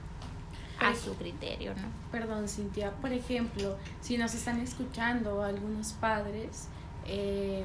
a 0.80 0.94
su 0.94 1.14
criterio, 1.14 1.74
¿no? 1.74 1.88
Perdón, 2.10 2.48
Cintia. 2.48 2.90
Por 2.92 3.12
ejemplo, 3.12 3.76
si 4.00 4.16
nos 4.18 4.34
están 4.34 4.60
escuchando 4.60 5.42
algunos 5.42 5.92
padres, 5.92 6.68
eh, 7.06 7.64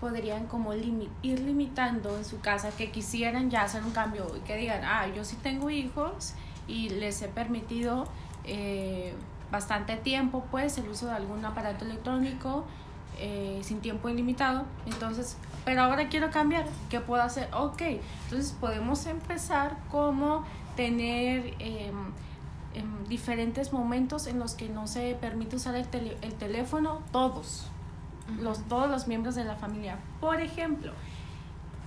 podrían 0.00 0.46
como 0.46 0.74
ir 0.74 1.40
limitando 1.40 2.16
en 2.16 2.24
su 2.24 2.40
casa 2.40 2.70
que 2.76 2.90
quisieran 2.90 3.50
ya 3.50 3.62
hacer 3.62 3.84
un 3.84 3.92
cambio 3.92 4.26
y 4.36 4.40
que 4.40 4.56
digan, 4.56 4.82
ah, 4.84 5.06
yo 5.14 5.24
sí 5.24 5.36
tengo 5.42 5.70
hijos 5.70 6.34
y 6.66 6.88
les 6.88 7.22
he 7.22 7.28
permitido 7.28 8.06
eh, 8.44 9.14
bastante 9.50 9.96
tiempo, 9.96 10.44
pues, 10.50 10.78
el 10.78 10.88
uso 10.88 11.06
de 11.06 11.12
algún 11.12 11.44
aparato 11.44 11.84
electrónico 11.84 12.64
eh, 13.18 13.60
sin 13.62 13.80
tiempo 13.80 14.08
ilimitado. 14.08 14.64
Entonces, 14.86 15.36
pero 15.64 15.82
ahora 15.82 16.08
quiero 16.08 16.30
cambiar, 16.30 16.66
¿qué 16.90 17.00
puedo 17.00 17.22
hacer? 17.22 17.48
Ok, 17.54 17.82
entonces 18.24 18.56
podemos 18.58 19.06
empezar 19.06 19.76
como 19.90 20.44
tener 20.74 21.54
em, 21.58 22.12
diferentes 23.12 23.74
momentos 23.74 24.26
en 24.26 24.38
los 24.38 24.54
que 24.54 24.70
no 24.70 24.86
se 24.86 25.14
permite 25.20 25.56
usar 25.56 25.74
el, 25.74 25.86
el 26.22 26.34
teléfono, 26.34 27.02
todos, 27.12 27.66
los, 28.40 28.66
todos 28.68 28.90
los 28.90 29.06
miembros 29.06 29.34
de 29.34 29.44
la 29.44 29.54
familia. 29.54 29.98
Por 30.18 30.40
ejemplo, 30.40 30.92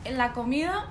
en 0.03 0.19
la 0.19 0.33
comida, 0.33 0.85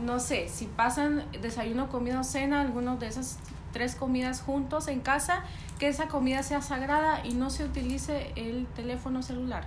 no 0.00 0.20
sé, 0.20 0.48
si 0.48 0.66
pasan 0.66 1.24
desayuno, 1.42 1.88
comida 1.88 2.20
o 2.20 2.24
cena, 2.24 2.60
alguna 2.60 2.94
de 2.94 3.08
esas 3.08 3.40
tres 3.72 3.96
comidas 3.96 4.40
juntos 4.40 4.86
en 4.86 5.00
casa, 5.00 5.42
que 5.80 5.88
esa 5.88 6.06
comida 6.06 6.44
sea 6.44 6.62
sagrada 6.62 7.26
y 7.26 7.34
no 7.34 7.50
se 7.50 7.64
utilice 7.64 8.32
el 8.36 8.68
teléfono 8.68 9.20
celular. 9.24 9.64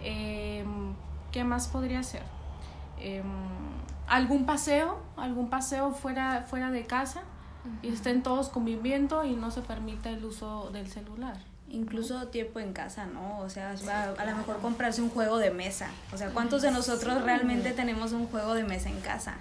Em, 0.00 0.94
¿Qué 1.32 1.42
más 1.42 1.66
podría 1.66 2.04
ser? 2.04 2.22
Em, 3.00 3.24
algún 4.06 4.46
paseo, 4.46 5.02
algún 5.16 5.50
paseo 5.50 5.90
fuera, 5.90 6.44
fuera 6.48 6.70
de 6.70 6.86
casa 6.86 7.22
y 7.82 7.88
estén 7.88 8.22
todos 8.22 8.48
conviviendo 8.48 9.24
y 9.24 9.34
no 9.34 9.50
se 9.50 9.60
permite 9.60 10.10
el 10.10 10.24
uso 10.24 10.70
del 10.72 10.88
celular. 10.88 11.36
Incluso 11.68 12.28
tiempo 12.28 12.60
en 12.60 12.72
casa, 12.72 13.06
¿no? 13.06 13.40
O 13.40 13.48
sea, 13.48 13.70
a 13.72 14.24
lo 14.24 14.36
mejor 14.36 14.58
comprarse 14.58 15.02
un 15.02 15.10
juego 15.10 15.38
de 15.38 15.50
mesa. 15.50 15.88
O 16.12 16.18
sea, 16.18 16.30
¿cuántos 16.30 16.62
de 16.62 16.70
nosotros 16.70 17.22
realmente 17.22 17.72
tenemos 17.72 18.12
un 18.12 18.26
juego 18.26 18.54
de 18.54 18.64
mesa 18.64 18.90
en 18.90 19.00
casa? 19.00 19.34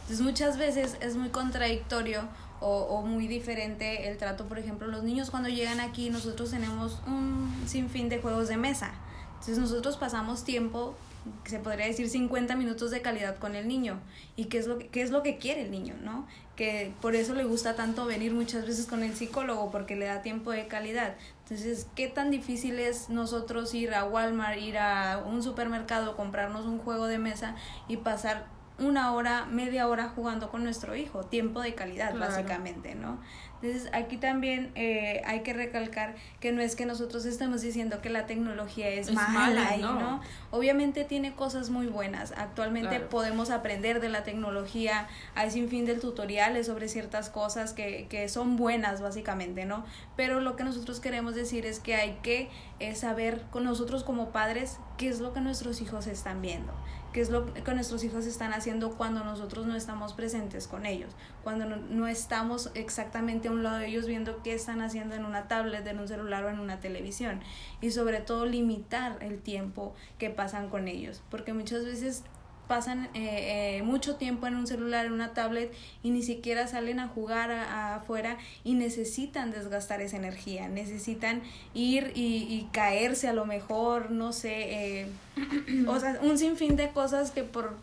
Entonces 0.00 0.20
muchas 0.20 0.58
veces 0.58 0.96
es 1.00 1.16
muy 1.16 1.28
contradictorio 1.28 2.22
o, 2.60 2.78
o, 2.78 3.02
muy 3.02 3.28
diferente 3.28 4.08
el 4.08 4.18
trato. 4.18 4.46
Por 4.46 4.58
ejemplo, 4.58 4.88
los 4.88 5.02
niños 5.02 5.30
cuando 5.30 5.48
llegan 5.48 5.80
aquí, 5.80 6.10
nosotros 6.10 6.50
tenemos 6.50 7.00
un 7.06 7.64
sinfín 7.66 8.08
de 8.08 8.20
juegos 8.20 8.48
de 8.48 8.56
mesa. 8.56 8.90
Entonces 9.34 9.58
nosotros 9.58 9.96
pasamos 9.96 10.44
tiempo 10.44 10.94
se 11.44 11.58
podría 11.58 11.86
decir 11.86 12.08
50 12.08 12.56
minutos 12.56 12.90
de 12.90 13.02
calidad 13.02 13.36
con 13.36 13.54
el 13.54 13.68
niño 13.68 14.00
y 14.36 14.46
qué 14.46 14.58
es 14.58 14.66
lo 14.66 14.78
que, 14.78 14.88
qué 14.88 15.02
es 15.02 15.10
lo 15.10 15.22
que 15.22 15.38
quiere 15.38 15.62
el 15.62 15.70
niño, 15.70 15.94
¿no? 16.02 16.26
Que 16.56 16.92
por 17.00 17.14
eso 17.14 17.34
le 17.34 17.44
gusta 17.44 17.76
tanto 17.76 18.06
venir 18.06 18.32
muchas 18.32 18.66
veces 18.66 18.86
con 18.86 19.02
el 19.02 19.14
psicólogo 19.14 19.70
porque 19.70 19.96
le 19.96 20.06
da 20.06 20.22
tiempo 20.22 20.50
de 20.50 20.66
calidad. 20.66 21.14
Entonces, 21.42 21.86
¿qué 21.94 22.08
tan 22.08 22.30
difícil 22.30 22.78
es 22.78 23.08
nosotros 23.08 23.72
ir 23.74 23.94
a 23.94 24.04
Walmart, 24.04 24.58
ir 24.58 24.78
a 24.78 25.22
un 25.24 25.42
supermercado, 25.42 26.16
comprarnos 26.16 26.66
un 26.66 26.78
juego 26.78 27.06
de 27.06 27.18
mesa 27.18 27.54
y 27.88 27.98
pasar 27.98 28.46
una 28.78 29.12
hora, 29.12 29.46
media 29.46 29.88
hora 29.88 30.08
jugando 30.08 30.50
con 30.50 30.62
nuestro 30.62 30.94
hijo, 30.94 31.24
tiempo 31.24 31.60
de 31.60 31.74
calidad 31.74 32.16
básicamente, 32.16 32.94
¿no? 32.94 33.18
Entonces 33.60 33.90
aquí 33.92 34.18
también 34.18 34.70
eh, 34.76 35.20
hay 35.26 35.40
que 35.40 35.52
recalcar 35.52 36.14
que 36.38 36.52
no 36.52 36.62
es 36.62 36.76
que 36.76 36.86
nosotros 36.86 37.24
estemos 37.24 37.60
diciendo 37.60 38.00
que 38.00 38.08
la 38.08 38.26
tecnología 38.26 38.88
es, 38.88 39.12
mala, 39.12 39.76
no. 39.78 40.20
Obviamente 40.52 41.04
tiene 41.04 41.34
cosas 41.34 41.68
muy 41.68 41.86
buenas. 41.86 42.32
Actualmente 42.36 43.00
podemos 43.00 43.50
aprender 43.50 44.00
de 44.00 44.10
la 44.10 44.22
tecnología, 44.22 45.08
hay 45.34 45.50
sin 45.50 45.68
fin 45.68 45.86
de 45.86 45.96
tutoriales 45.96 46.66
sobre 46.66 46.88
ciertas 46.88 47.30
cosas 47.30 47.72
que, 47.72 48.06
que 48.08 48.28
son 48.28 48.56
buenas 48.56 49.00
básicamente, 49.00 49.64
¿no? 49.64 49.84
Pero 50.16 50.40
lo 50.40 50.54
que 50.54 50.62
nosotros 50.62 51.00
queremos 51.00 51.34
decir 51.34 51.66
es 51.66 51.80
que 51.80 51.96
hay 51.96 52.18
que 52.22 52.50
eh, 52.78 52.94
saber 52.94 53.42
con 53.50 53.64
nosotros 53.64 54.04
como 54.04 54.30
padres 54.30 54.78
qué 54.96 55.08
es 55.08 55.18
lo 55.18 55.32
que 55.32 55.40
nuestros 55.40 55.80
hijos 55.80 56.06
están 56.06 56.40
viendo 56.42 56.72
qué 57.18 57.22
es 57.22 57.30
lo 57.30 57.52
que 57.52 57.74
nuestros 57.74 58.04
hijos 58.04 58.26
están 58.26 58.52
haciendo 58.52 58.92
cuando 58.92 59.24
nosotros 59.24 59.66
no 59.66 59.74
estamos 59.74 60.12
presentes 60.12 60.68
con 60.68 60.86
ellos, 60.86 61.10
cuando 61.42 61.66
no, 61.66 62.06
estamos 62.06 62.70
exactamente 62.74 63.48
a 63.48 63.50
un 63.50 63.64
lado 63.64 63.78
de 63.78 63.88
ellos 63.88 64.06
viendo 64.06 64.40
qué 64.44 64.54
están 64.54 64.82
haciendo 64.82 65.16
en 65.16 65.24
una 65.24 65.48
tablet, 65.48 65.84
en 65.88 65.98
un 65.98 66.06
celular 66.06 66.44
o 66.44 66.48
en 66.48 66.60
una 66.60 66.78
televisión. 66.78 67.40
Y 67.80 67.90
sobre 67.90 68.20
todo 68.20 68.46
limitar 68.46 69.18
el 69.20 69.40
tiempo 69.40 69.96
que 70.16 70.30
pasan 70.30 70.68
con 70.68 70.86
ellos, 70.86 71.20
porque 71.28 71.52
muchas 71.52 71.84
veces 71.84 72.22
pasan 72.68 73.06
eh, 73.14 73.78
eh, 73.78 73.82
mucho 73.82 74.16
tiempo 74.16 74.46
en 74.46 74.54
un 74.54 74.66
celular, 74.66 75.06
en 75.06 75.12
una 75.12 75.32
tablet 75.32 75.74
y 76.02 76.10
ni 76.10 76.22
siquiera 76.22 76.68
salen 76.68 77.00
a 77.00 77.08
jugar 77.08 77.50
afuera 77.50 78.38
y 78.62 78.74
necesitan 78.74 79.50
desgastar 79.50 80.00
esa 80.00 80.16
energía, 80.16 80.68
necesitan 80.68 81.42
ir 81.74 82.12
y, 82.14 82.68
caerse 82.72 83.28
a 83.28 83.32
lo 83.32 83.46
mejor, 83.46 84.10
no 84.10 84.32
sé, 84.32 85.00
eh, 85.00 85.08
o 85.88 85.98
sea, 85.98 86.18
un 86.22 86.38
sinfín 86.38 86.76
de 86.76 86.90
cosas 86.90 87.30
que 87.30 87.42
por 87.42 87.76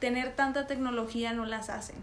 tener 0.00 0.34
tanta 0.34 0.66
tecnología 0.66 1.32
no 1.32 1.44
las 1.44 1.68
hacen. 1.68 1.96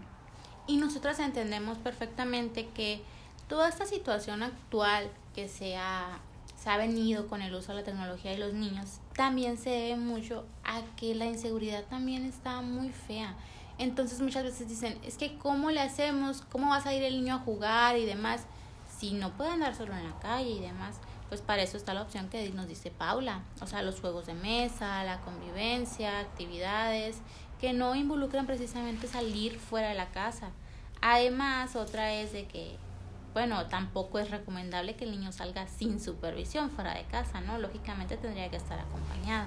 Y 0.66 0.76
nosotros 0.76 1.18
entendemos 1.18 1.78
perfectamente 1.78 2.68
que 2.74 3.00
toda 3.48 3.68
esta 3.68 3.86
situación 3.86 4.42
actual 4.42 5.10
que 5.34 5.48
se 5.48 5.76
ha 5.76 6.20
se 6.58 6.70
ha 6.70 6.76
venido 6.76 7.28
con 7.28 7.40
el 7.40 7.54
uso 7.54 7.72
de 7.72 7.78
la 7.78 7.84
tecnología 7.84 8.32
de 8.32 8.38
los 8.38 8.52
niños, 8.52 8.98
también 9.18 9.58
se 9.58 9.70
debe 9.70 9.96
mucho 9.96 10.44
a 10.62 10.80
que 10.94 11.12
la 11.12 11.26
inseguridad 11.26 11.82
también 11.86 12.24
está 12.24 12.60
muy 12.60 12.90
fea. 12.90 13.34
Entonces 13.76 14.20
muchas 14.20 14.44
veces 14.44 14.68
dicen, 14.68 14.96
es 15.04 15.18
que 15.18 15.36
¿cómo 15.38 15.72
le 15.72 15.80
hacemos? 15.80 16.42
¿Cómo 16.42 16.70
va 16.70 16.76
a 16.76 16.94
ir 16.94 17.02
el 17.02 17.16
niño 17.16 17.34
a 17.34 17.38
jugar 17.40 17.96
y 17.96 18.06
demás? 18.06 18.46
Si 18.96 19.10
no 19.10 19.32
puede 19.32 19.50
andar 19.50 19.74
solo 19.74 19.92
en 19.92 20.08
la 20.08 20.16
calle 20.20 20.50
y 20.50 20.60
demás, 20.60 21.00
pues 21.28 21.40
para 21.40 21.62
eso 21.62 21.76
está 21.76 21.94
la 21.94 22.02
opción 22.02 22.28
que 22.28 22.48
nos 22.50 22.68
dice 22.68 22.92
Paula. 22.92 23.42
O 23.60 23.66
sea, 23.66 23.82
los 23.82 24.00
juegos 24.00 24.26
de 24.26 24.34
mesa, 24.34 25.02
la 25.02 25.20
convivencia, 25.22 26.20
actividades 26.20 27.16
que 27.60 27.72
no 27.72 27.96
involucran 27.96 28.46
precisamente 28.46 29.08
salir 29.08 29.58
fuera 29.58 29.88
de 29.88 29.96
la 29.96 30.10
casa. 30.10 30.50
Además, 31.00 31.74
otra 31.74 32.14
es 32.14 32.32
de 32.32 32.46
que 32.46 32.76
bueno, 33.38 33.66
tampoco 33.66 34.18
es 34.18 34.32
recomendable 34.32 34.96
que 34.96 35.04
el 35.04 35.12
niño 35.12 35.30
salga 35.30 35.68
sin 35.68 36.00
supervisión 36.00 36.70
fuera 36.70 36.94
de 36.94 37.04
casa, 37.04 37.40
¿no? 37.40 37.56
Lógicamente 37.56 38.16
tendría 38.16 38.50
que 38.50 38.56
estar 38.56 38.80
acompañado. 38.80 39.46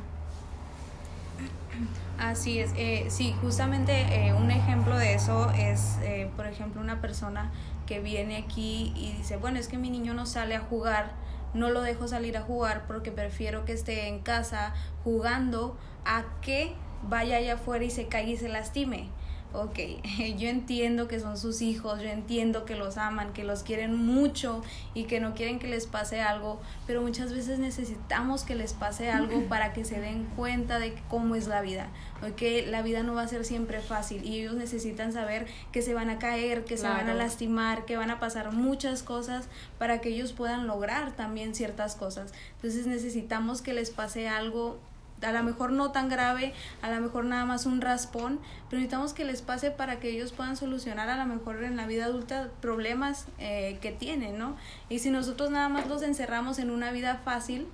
Así 2.17 2.59
es, 2.59 2.71
eh, 2.77 3.07
sí, 3.09 3.35
justamente 3.41 4.27
eh, 4.27 4.33
un 4.33 4.49
ejemplo 4.49 4.97
de 4.97 5.13
eso 5.13 5.51
es, 5.51 5.97
eh, 6.03 6.31
por 6.37 6.47
ejemplo, 6.47 6.79
una 6.79 7.01
persona 7.01 7.51
que 7.85 7.99
viene 7.99 8.37
aquí 8.37 8.93
y 8.95 9.11
dice, 9.11 9.35
bueno, 9.35 9.59
es 9.59 9.67
que 9.67 9.77
mi 9.77 9.89
niño 9.89 10.13
no 10.13 10.25
sale 10.25 10.55
a 10.55 10.61
jugar, 10.61 11.11
no 11.53 11.69
lo 11.69 11.81
dejo 11.81 12.07
salir 12.07 12.37
a 12.37 12.43
jugar 12.43 12.85
porque 12.87 13.11
prefiero 13.11 13.65
que 13.65 13.73
esté 13.73 14.07
en 14.07 14.19
casa 14.19 14.73
jugando 15.03 15.77
a 16.05 16.23
que 16.39 16.75
vaya 17.03 17.35
allá 17.35 17.55
afuera 17.55 17.83
y 17.83 17.89
se 17.89 18.07
caiga 18.07 18.31
y 18.31 18.37
se 18.37 18.47
lastime 18.47 19.09
ok, 19.53 19.79
yo 20.37 20.47
entiendo 20.47 21.07
que 21.07 21.19
son 21.19 21.37
sus 21.37 21.61
hijos, 21.61 22.01
yo 22.01 22.09
entiendo 22.09 22.65
que 22.65 22.75
los 22.75 22.97
aman, 22.97 23.33
que 23.33 23.43
los 23.43 23.63
quieren 23.63 23.95
mucho 23.95 24.61
y 24.93 25.05
que 25.05 25.19
no 25.19 25.33
quieren 25.33 25.59
que 25.59 25.67
les 25.67 25.87
pase 25.87 26.21
algo, 26.21 26.59
pero 26.87 27.01
muchas 27.01 27.33
veces 27.33 27.59
necesitamos 27.59 28.43
que 28.43 28.55
les 28.55 28.73
pase 28.73 29.11
algo 29.11 29.43
para 29.49 29.73
que 29.73 29.85
se 29.85 29.99
den 29.99 30.25
cuenta 30.35 30.79
de 30.79 30.95
cómo 31.09 31.35
es 31.35 31.47
la 31.47 31.61
vida, 31.61 31.89
que 32.35 32.65
la 32.67 32.81
vida 32.81 33.03
no 33.03 33.13
va 33.13 33.23
a 33.23 33.27
ser 33.27 33.45
siempre 33.45 33.81
fácil 33.81 34.23
y 34.23 34.39
ellos 34.39 34.55
necesitan 34.55 35.11
saber 35.11 35.47
que 35.71 35.81
se 35.81 35.93
van 35.93 36.09
a 36.09 36.19
caer, 36.19 36.63
que 36.65 36.77
se 36.77 36.87
van 36.87 37.09
a 37.09 37.13
lastimar, 37.13 37.85
que 37.85 37.97
van 37.97 38.11
a 38.11 38.19
pasar 38.19 38.51
muchas 38.51 39.03
cosas 39.03 39.47
para 39.77 40.01
que 40.01 40.09
ellos 40.09 40.33
puedan 40.33 40.67
lograr 40.67 41.15
también 41.15 41.55
ciertas 41.55 41.95
cosas. 41.95 42.33
Entonces 42.55 42.87
necesitamos 42.87 43.61
que 43.61 43.73
les 43.73 43.89
pase 43.89 44.27
algo 44.27 44.79
a 45.21 45.31
lo 45.31 45.43
mejor 45.43 45.71
no 45.71 45.91
tan 45.91 46.09
grave, 46.09 46.53
a 46.81 46.89
lo 46.89 47.01
mejor 47.01 47.25
nada 47.25 47.45
más 47.45 47.65
un 47.65 47.81
raspón, 47.81 48.39
pero 48.69 48.79
necesitamos 48.79 49.13
que 49.13 49.25
les 49.25 49.41
pase 49.41 49.71
para 49.71 49.99
que 49.99 50.09
ellos 50.09 50.31
puedan 50.31 50.57
solucionar 50.57 51.09
a 51.09 51.17
lo 51.17 51.25
mejor 51.25 51.63
en 51.63 51.77
la 51.77 51.85
vida 51.85 52.05
adulta 52.05 52.49
problemas 52.61 53.27
eh, 53.37 53.77
que 53.81 53.91
tienen, 53.91 54.37
¿no? 54.37 54.55
Y 54.89 54.99
si 54.99 55.09
nosotros 55.09 55.51
nada 55.51 55.69
más 55.69 55.87
los 55.87 56.01
encerramos 56.01 56.59
en 56.59 56.71
una 56.71 56.91
vida 56.91 57.21
fácil, 57.23 57.67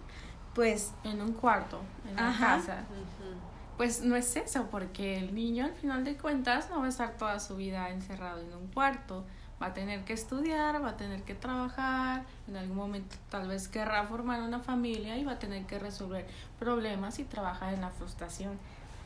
pues... 0.53 0.91
En 1.03 1.21
un 1.21 1.33
cuarto, 1.33 1.81
en 2.09 2.15
la 2.15 2.35
casa. 2.37 2.85
Pues 3.77 4.01
no 4.01 4.15
es 4.15 4.35
eso, 4.35 4.67
porque 4.71 5.19
el 5.19 5.35
niño 5.35 5.65
al 5.65 5.73
final 5.73 6.03
de 6.03 6.17
cuentas 6.17 6.71
no 6.71 6.79
va 6.79 6.87
a 6.87 6.89
estar 6.89 7.15
toda 7.17 7.39
su 7.39 7.55
vida 7.57 7.89
encerrado 7.91 8.41
en 8.41 8.51
un 8.55 8.67
cuarto 8.67 9.23
va 9.61 9.67
a 9.67 9.73
tener 9.73 10.03
que 10.03 10.13
estudiar, 10.13 10.83
va 10.83 10.89
a 10.89 10.97
tener 10.97 11.23
que 11.23 11.33
trabajar, 11.33 12.23
en 12.47 12.57
algún 12.57 12.77
momento 12.77 13.15
tal 13.29 13.47
vez 13.47 13.67
querrá 13.67 14.05
formar 14.05 14.41
una 14.41 14.59
familia 14.59 15.17
y 15.17 15.23
va 15.23 15.33
a 15.33 15.39
tener 15.39 15.65
que 15.65 15.79
resolver 15.79 16.27
problemas 16.59 17.19
y 17.19 17.23
trabajar 17.23 17.73
en 17.73 17.81
la 17.81 17.89
frustración, 17.89 18.57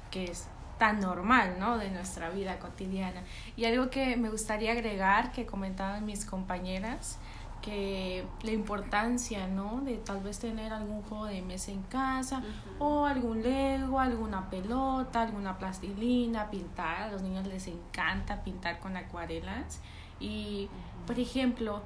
que 0.10 0.26
es 0.26 0.48
tan 0.78 1.00
normal, 1.00 1.58
¿no? 1.60 1.78
De 1.78 1.90
nuestra 1.92 2.30
vida 2.32 2.58
cotidiana. 2.60 3.22
Y 3.56 3.66
algo 3.66 3.90
que 3.90 4.18
me 4.18 4.30
gustaría 4.30 4.72
agregar, 4.72 5.32
que 5.32 5.46
comentaban 5.46 6.06
mis 6.06 6.26
compañeras, 6.26 7.20
que 7.62 8.26
la 8.42 8.52
importancia, 8.52 9.48
¿no? 9.48 9.82
De 9.82 9.98
tal 9.98 10.22
vez 10.22 10.40
tener 10.40 10.74
algún 10.74 11.04
juego 11.04 11.26
de 11.26 11.44
mesa 11.44 11.72
en 11.72 11.84
casa 11.84 12.42
o 12.80 13.06
algún 13.06 13.44
lego, 13.44 14.00
alguna 14.00 14.50
pelota, 14.50 15.22
alguna 15.22 15.58
plastilina, 15.60 16.50
pintar. 16.50 17.04
A 17.04 17.12
los 17.12 17.22
niños 17.22 17.46
les 17.46 17.68
encanta 17.68 18.44
pintar 18.44 18.80
con 18.80 18.98
acuarelas 18.98 19.80
y, 20.22 20.70
por 21.08 21.20
ejemplo, 21.20 21.82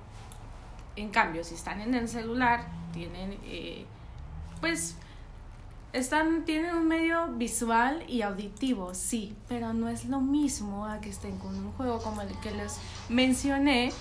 en 0.96 1.10
cambio, 1.10 1.44
si 1.44 1.56
están 1.56 1.82
en 1.82 1.96
el 1.96 2.08
celular, 2.08 2.68
tienen, 2.94 3.38
eh, 3.46 3.86
pues, 4.62 4.98
están, 5.94 6.44
tienen 6.44 6.76
un 6.76 6.88
medio 6.88 7.28
visual 7.28 8.04
y 8.08 8.22
auditivo, 8.22 8.94
sí, 8.94 9.36
pero 9.48 9.74
no 9.74 9.88
es 9.90 10.06
lo 10.06 10.20
mismo 10.20 10.86
a 10.86 11.00
que 11.00 11.10
estén 11.10 11.38
con 11.38 11.56
un 11.56 11.72
juego 11.74 12.00
como 12.00 12.22
el 12.22 12.38
que 12.42 12.52
les 12.52 12.78
mencioné 13.10 13.92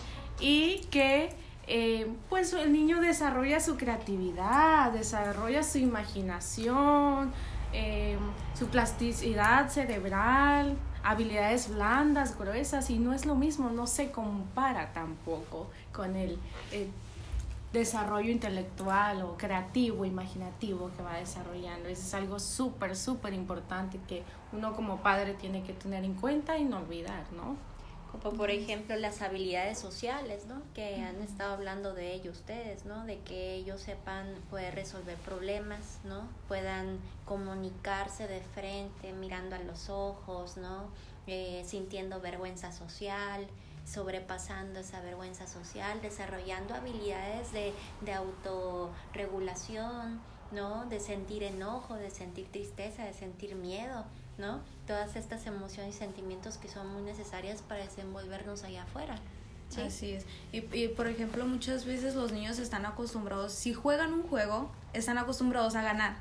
y 0.41 0.79
que 0.91 1.31
eh, 1.67 2.13
pues 2.29 2.53
el 2.53 2.73
niño 2.73 3.01
desarrolla 3.01 3.61
su 3.61 3.77
creatividad, 3.77 4.93
desarrolla 4.93 5.63
su 5.63 5.79
imaginación, 5.79 7.33
eh, 7.73 8.19
su 8.59 8.67
plasticidad 8.69 9.69
cerebral, 9.71 10.77
habilidades 11.05 11.69
blandas, 11.69 12.37
gruesas, 12.37 12.91
y 12.91 12.99
no 12.99 13.13
es 13.13 13.27
lo 13.27 13.35
mismo, 13.35 13.71
no 13.71 13.87
se 13.87 14.11
compara 14.11 14.93
tampoco 14.93 15.69
con 15.93 16.17
el, 16.17 16.39
desarrollo 17.73 18.31
intelectual 18.31 19.23
o 19.23 19.37
creativo, 19.37 20.05
imaginativo 20.05 20.93
que 20.97 21.03
va 21.03 21.17
desarrollando. 21.17 21.89
Eso 21.89 22.03
es 22.03 22.15
algo 22.15 22.39
súper, 22.39 22.95
súper 22.95 23.35
importante 23.35 23.99
que 24.07 24.23
uno 24.53 24.77
como 24.77 24.99
padre 24.99 25.35
tiene 25.35 25.65
que 25.65 25.73
tener 25.73 26.05
en 26.05 26.15
cuenta 26.15 26.57
y 26.57 26.63
no 26.63 26.79
olvidar, 26.79 27.25
¿no? 27.33 27.57
Como 28.23 28.37
por 28.37 28.51
ejemplo 28.51 28.97
las 28.97 29.23
habilidades 29.23 29.79
sociales, 29.79 30.47
¿no? 30.47 30.63
Que 30.75 31.03
han 31.03 31.23
estado 31.23 31.53
hablando 31.53 31.95
de 31.95 32.15
ello 32.15 32.31
ustedes, 32.31 32.85
¿no? 32.85 33.05
De 33.07 33.19
que 33.21 33.55
ellos 33.55 33.81
sepan 33.81 34.27
poder 34.51 34.75
resolver 34.75 35.17
problemas, 35.19 35.99
¿no? 36.05 36.29
Puedan 36.49 36.99
comunicarse 37.25 38.29
de 38.29 38.41
frente, 38.41 39.13
mirando 39.13 39.57
a 39.57 39.59
los 39.59 39.89
ojos, 39.89 40.57
¿no? 40.57 40.89
Eh, 41.27 41.65
sintiendo 41.67 42.21
vergüenza 42.21 42.73
social, 42.73 43.47
sobrepasando 43.85 44.81
esa 44.81 45.01
vergüenza 45.01 45.47
social, 45.47 46.01
desarrollando 46.01 46.75
habilidades 46.75 47.53
de, 47.53 47.73
de 48.03 48.13
autorregulación, 48.13 50.21
¿no? 50.53 50.87
De 50.87 51.01
sentir 51.01 51.43
enojo, 51.43 51.95
de 51.95 52.11
sentir 52.11 52.51
tristeza, 52.51 53.05
de 53.05 53.13
sentir 53.13 53.55
miedo, 53.57 54.05
¿no? 54.39 54.61
Todas 54.87 55.17
estas 55.17 55.47
emociones 55.47 55.95
y 55.95 55.99
sentimientos 55.99 56.59
que 56.59 56.69
son 56.69 56.93
muy 56.93 57.03
necesarias 57.03 57.63
para 57.63 57.85
desenvolvernos 57.85 58.65
allá 58.65 58.83
afuera. 58.83 59.17
¿sí? 59.69 59.81
Así 59.81 60.13
es. 60.13 60.27
Y, 60.53 60.65
y, 60.77 60.89
por 60.89 61.07
ejemplo, 61.07 61.47
muchas 61.47 61.85
veces 61.85 62.15
los 62.15 62.33
niños 62.33 62.59
están 62.59 62.87
acostumbrados, 62.87 63.53
si 63.53 63.73
juegan 63.73 64.13
un 64.13 64.23
juego, 64.23 64.71
están 64.93 65.19
acostumbrados 65.19 65.75
a 65.77 65.83
ganar. 65.83 66.17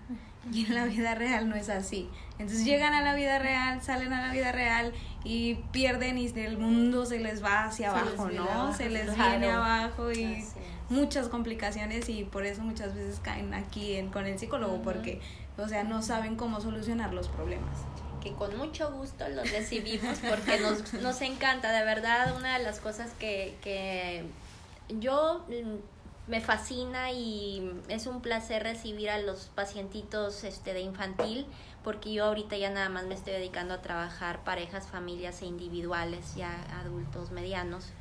Y 0.52 0.66
en 0.66 0.76
la 0.76 0.86
vida 0.86 1.16
real 1.16 1.48
no 1.48 1.56
es 1.56 1.70
así. 1.70 2.10
Entonces 2.38 2.66
llegan 2.66 2.94
a 2.94 3.02
la 3.02 3.16
vida 3.16 3.40
real, 3.40 3.82
salen 3.82 4.12
a 4.12 4.28
la 4.28 4.34
vida 4.34 4.52
real 4.52 4.92
y 5.24 5.56
pierden 5.72 6.18
y 6.18 6.28
el 6.28 6.58
mundo 6.58 7.06
se 7.06 7.20
les 7.20 7.42
va 7.42 7.64
hacia 7.64 7.92
abajo, 7.92 8.30
¿no? 8.30 8.74
Se 8.74 8.90
les 8.90 9.16
viene 9.16 9.50
abajo 9.50 10.12
y 10.12 10.44
muchas 10.90 11.30
complicaciones 11.30 12.10
y 12.10 12.26
por 12.26 12.46
eso 12.46 12.62
muchas 12.62 12.94
veces 12.94 13.22
caen 13.22 13.54
aquí 13.54 13.96
en, 13.96 14.10
con 14.10 14.26
el 14.26 14.38
psicólogo 14.38 14.82
porque, 14.82 15.22
o 15.58 15.68
sea, 15.70 15.86
no 15.86 16.02
saben 16.02 16.36
cómo 16.36 16.60
solucionar 16.60 17.14
los 17.14 17.30
problemas 17.30 17.80
que 18.24 18.32
con 18.32 18.58
mucho 18.58 18.92
gusto 18.92 19.28
los 19.30 19.52
recibimos 19.52 20.18
porque 20.30 20.60
nos, 20.60 20.94
nos 20.94 21.22
encanta, 21.22 21.72
de 21.72 21.84
verdad, 21.84 22.36
una 22.38 22.58
de 22.58 22.64
las 22.64 22.80
cosas 22.80 23.12
que, 23.20 23.58
que 23.62 24.24
yo 24.88 25.46
mm, 25.50 26.32
me 26.32 26.40
fascina 26.40 27.12
y 27.12 27.82
es 27.90 28.08
un 28.08 28.22
placer 28.22 28.64
recibir 28.64 29.10
a 29.10 29.20
los 29.20 29.52
pacientitos 29.54 30.46
este, 30.46 30.74
de 30.74 30.80
infantil 30.80 31.46
porque 31.84 32.14
yo 32.14 32.26
ahorita 32.26 32.56
ya 32.56 32.70
nada 32.70 32.88
más 32.88 33.06
me 33.06 33.14
estoy 33.14 33.34
dedicando 33.34 33.74
a 33.74 33.82
trabajar 33.82 34.46
parejas, 34.46 34.88
familias 34.88 35.42
e 35.42 35.46
individuales, 35.46 36.36
ya 36.36 36.66
adultos 36.80 37.32
medianos 37.32 37.92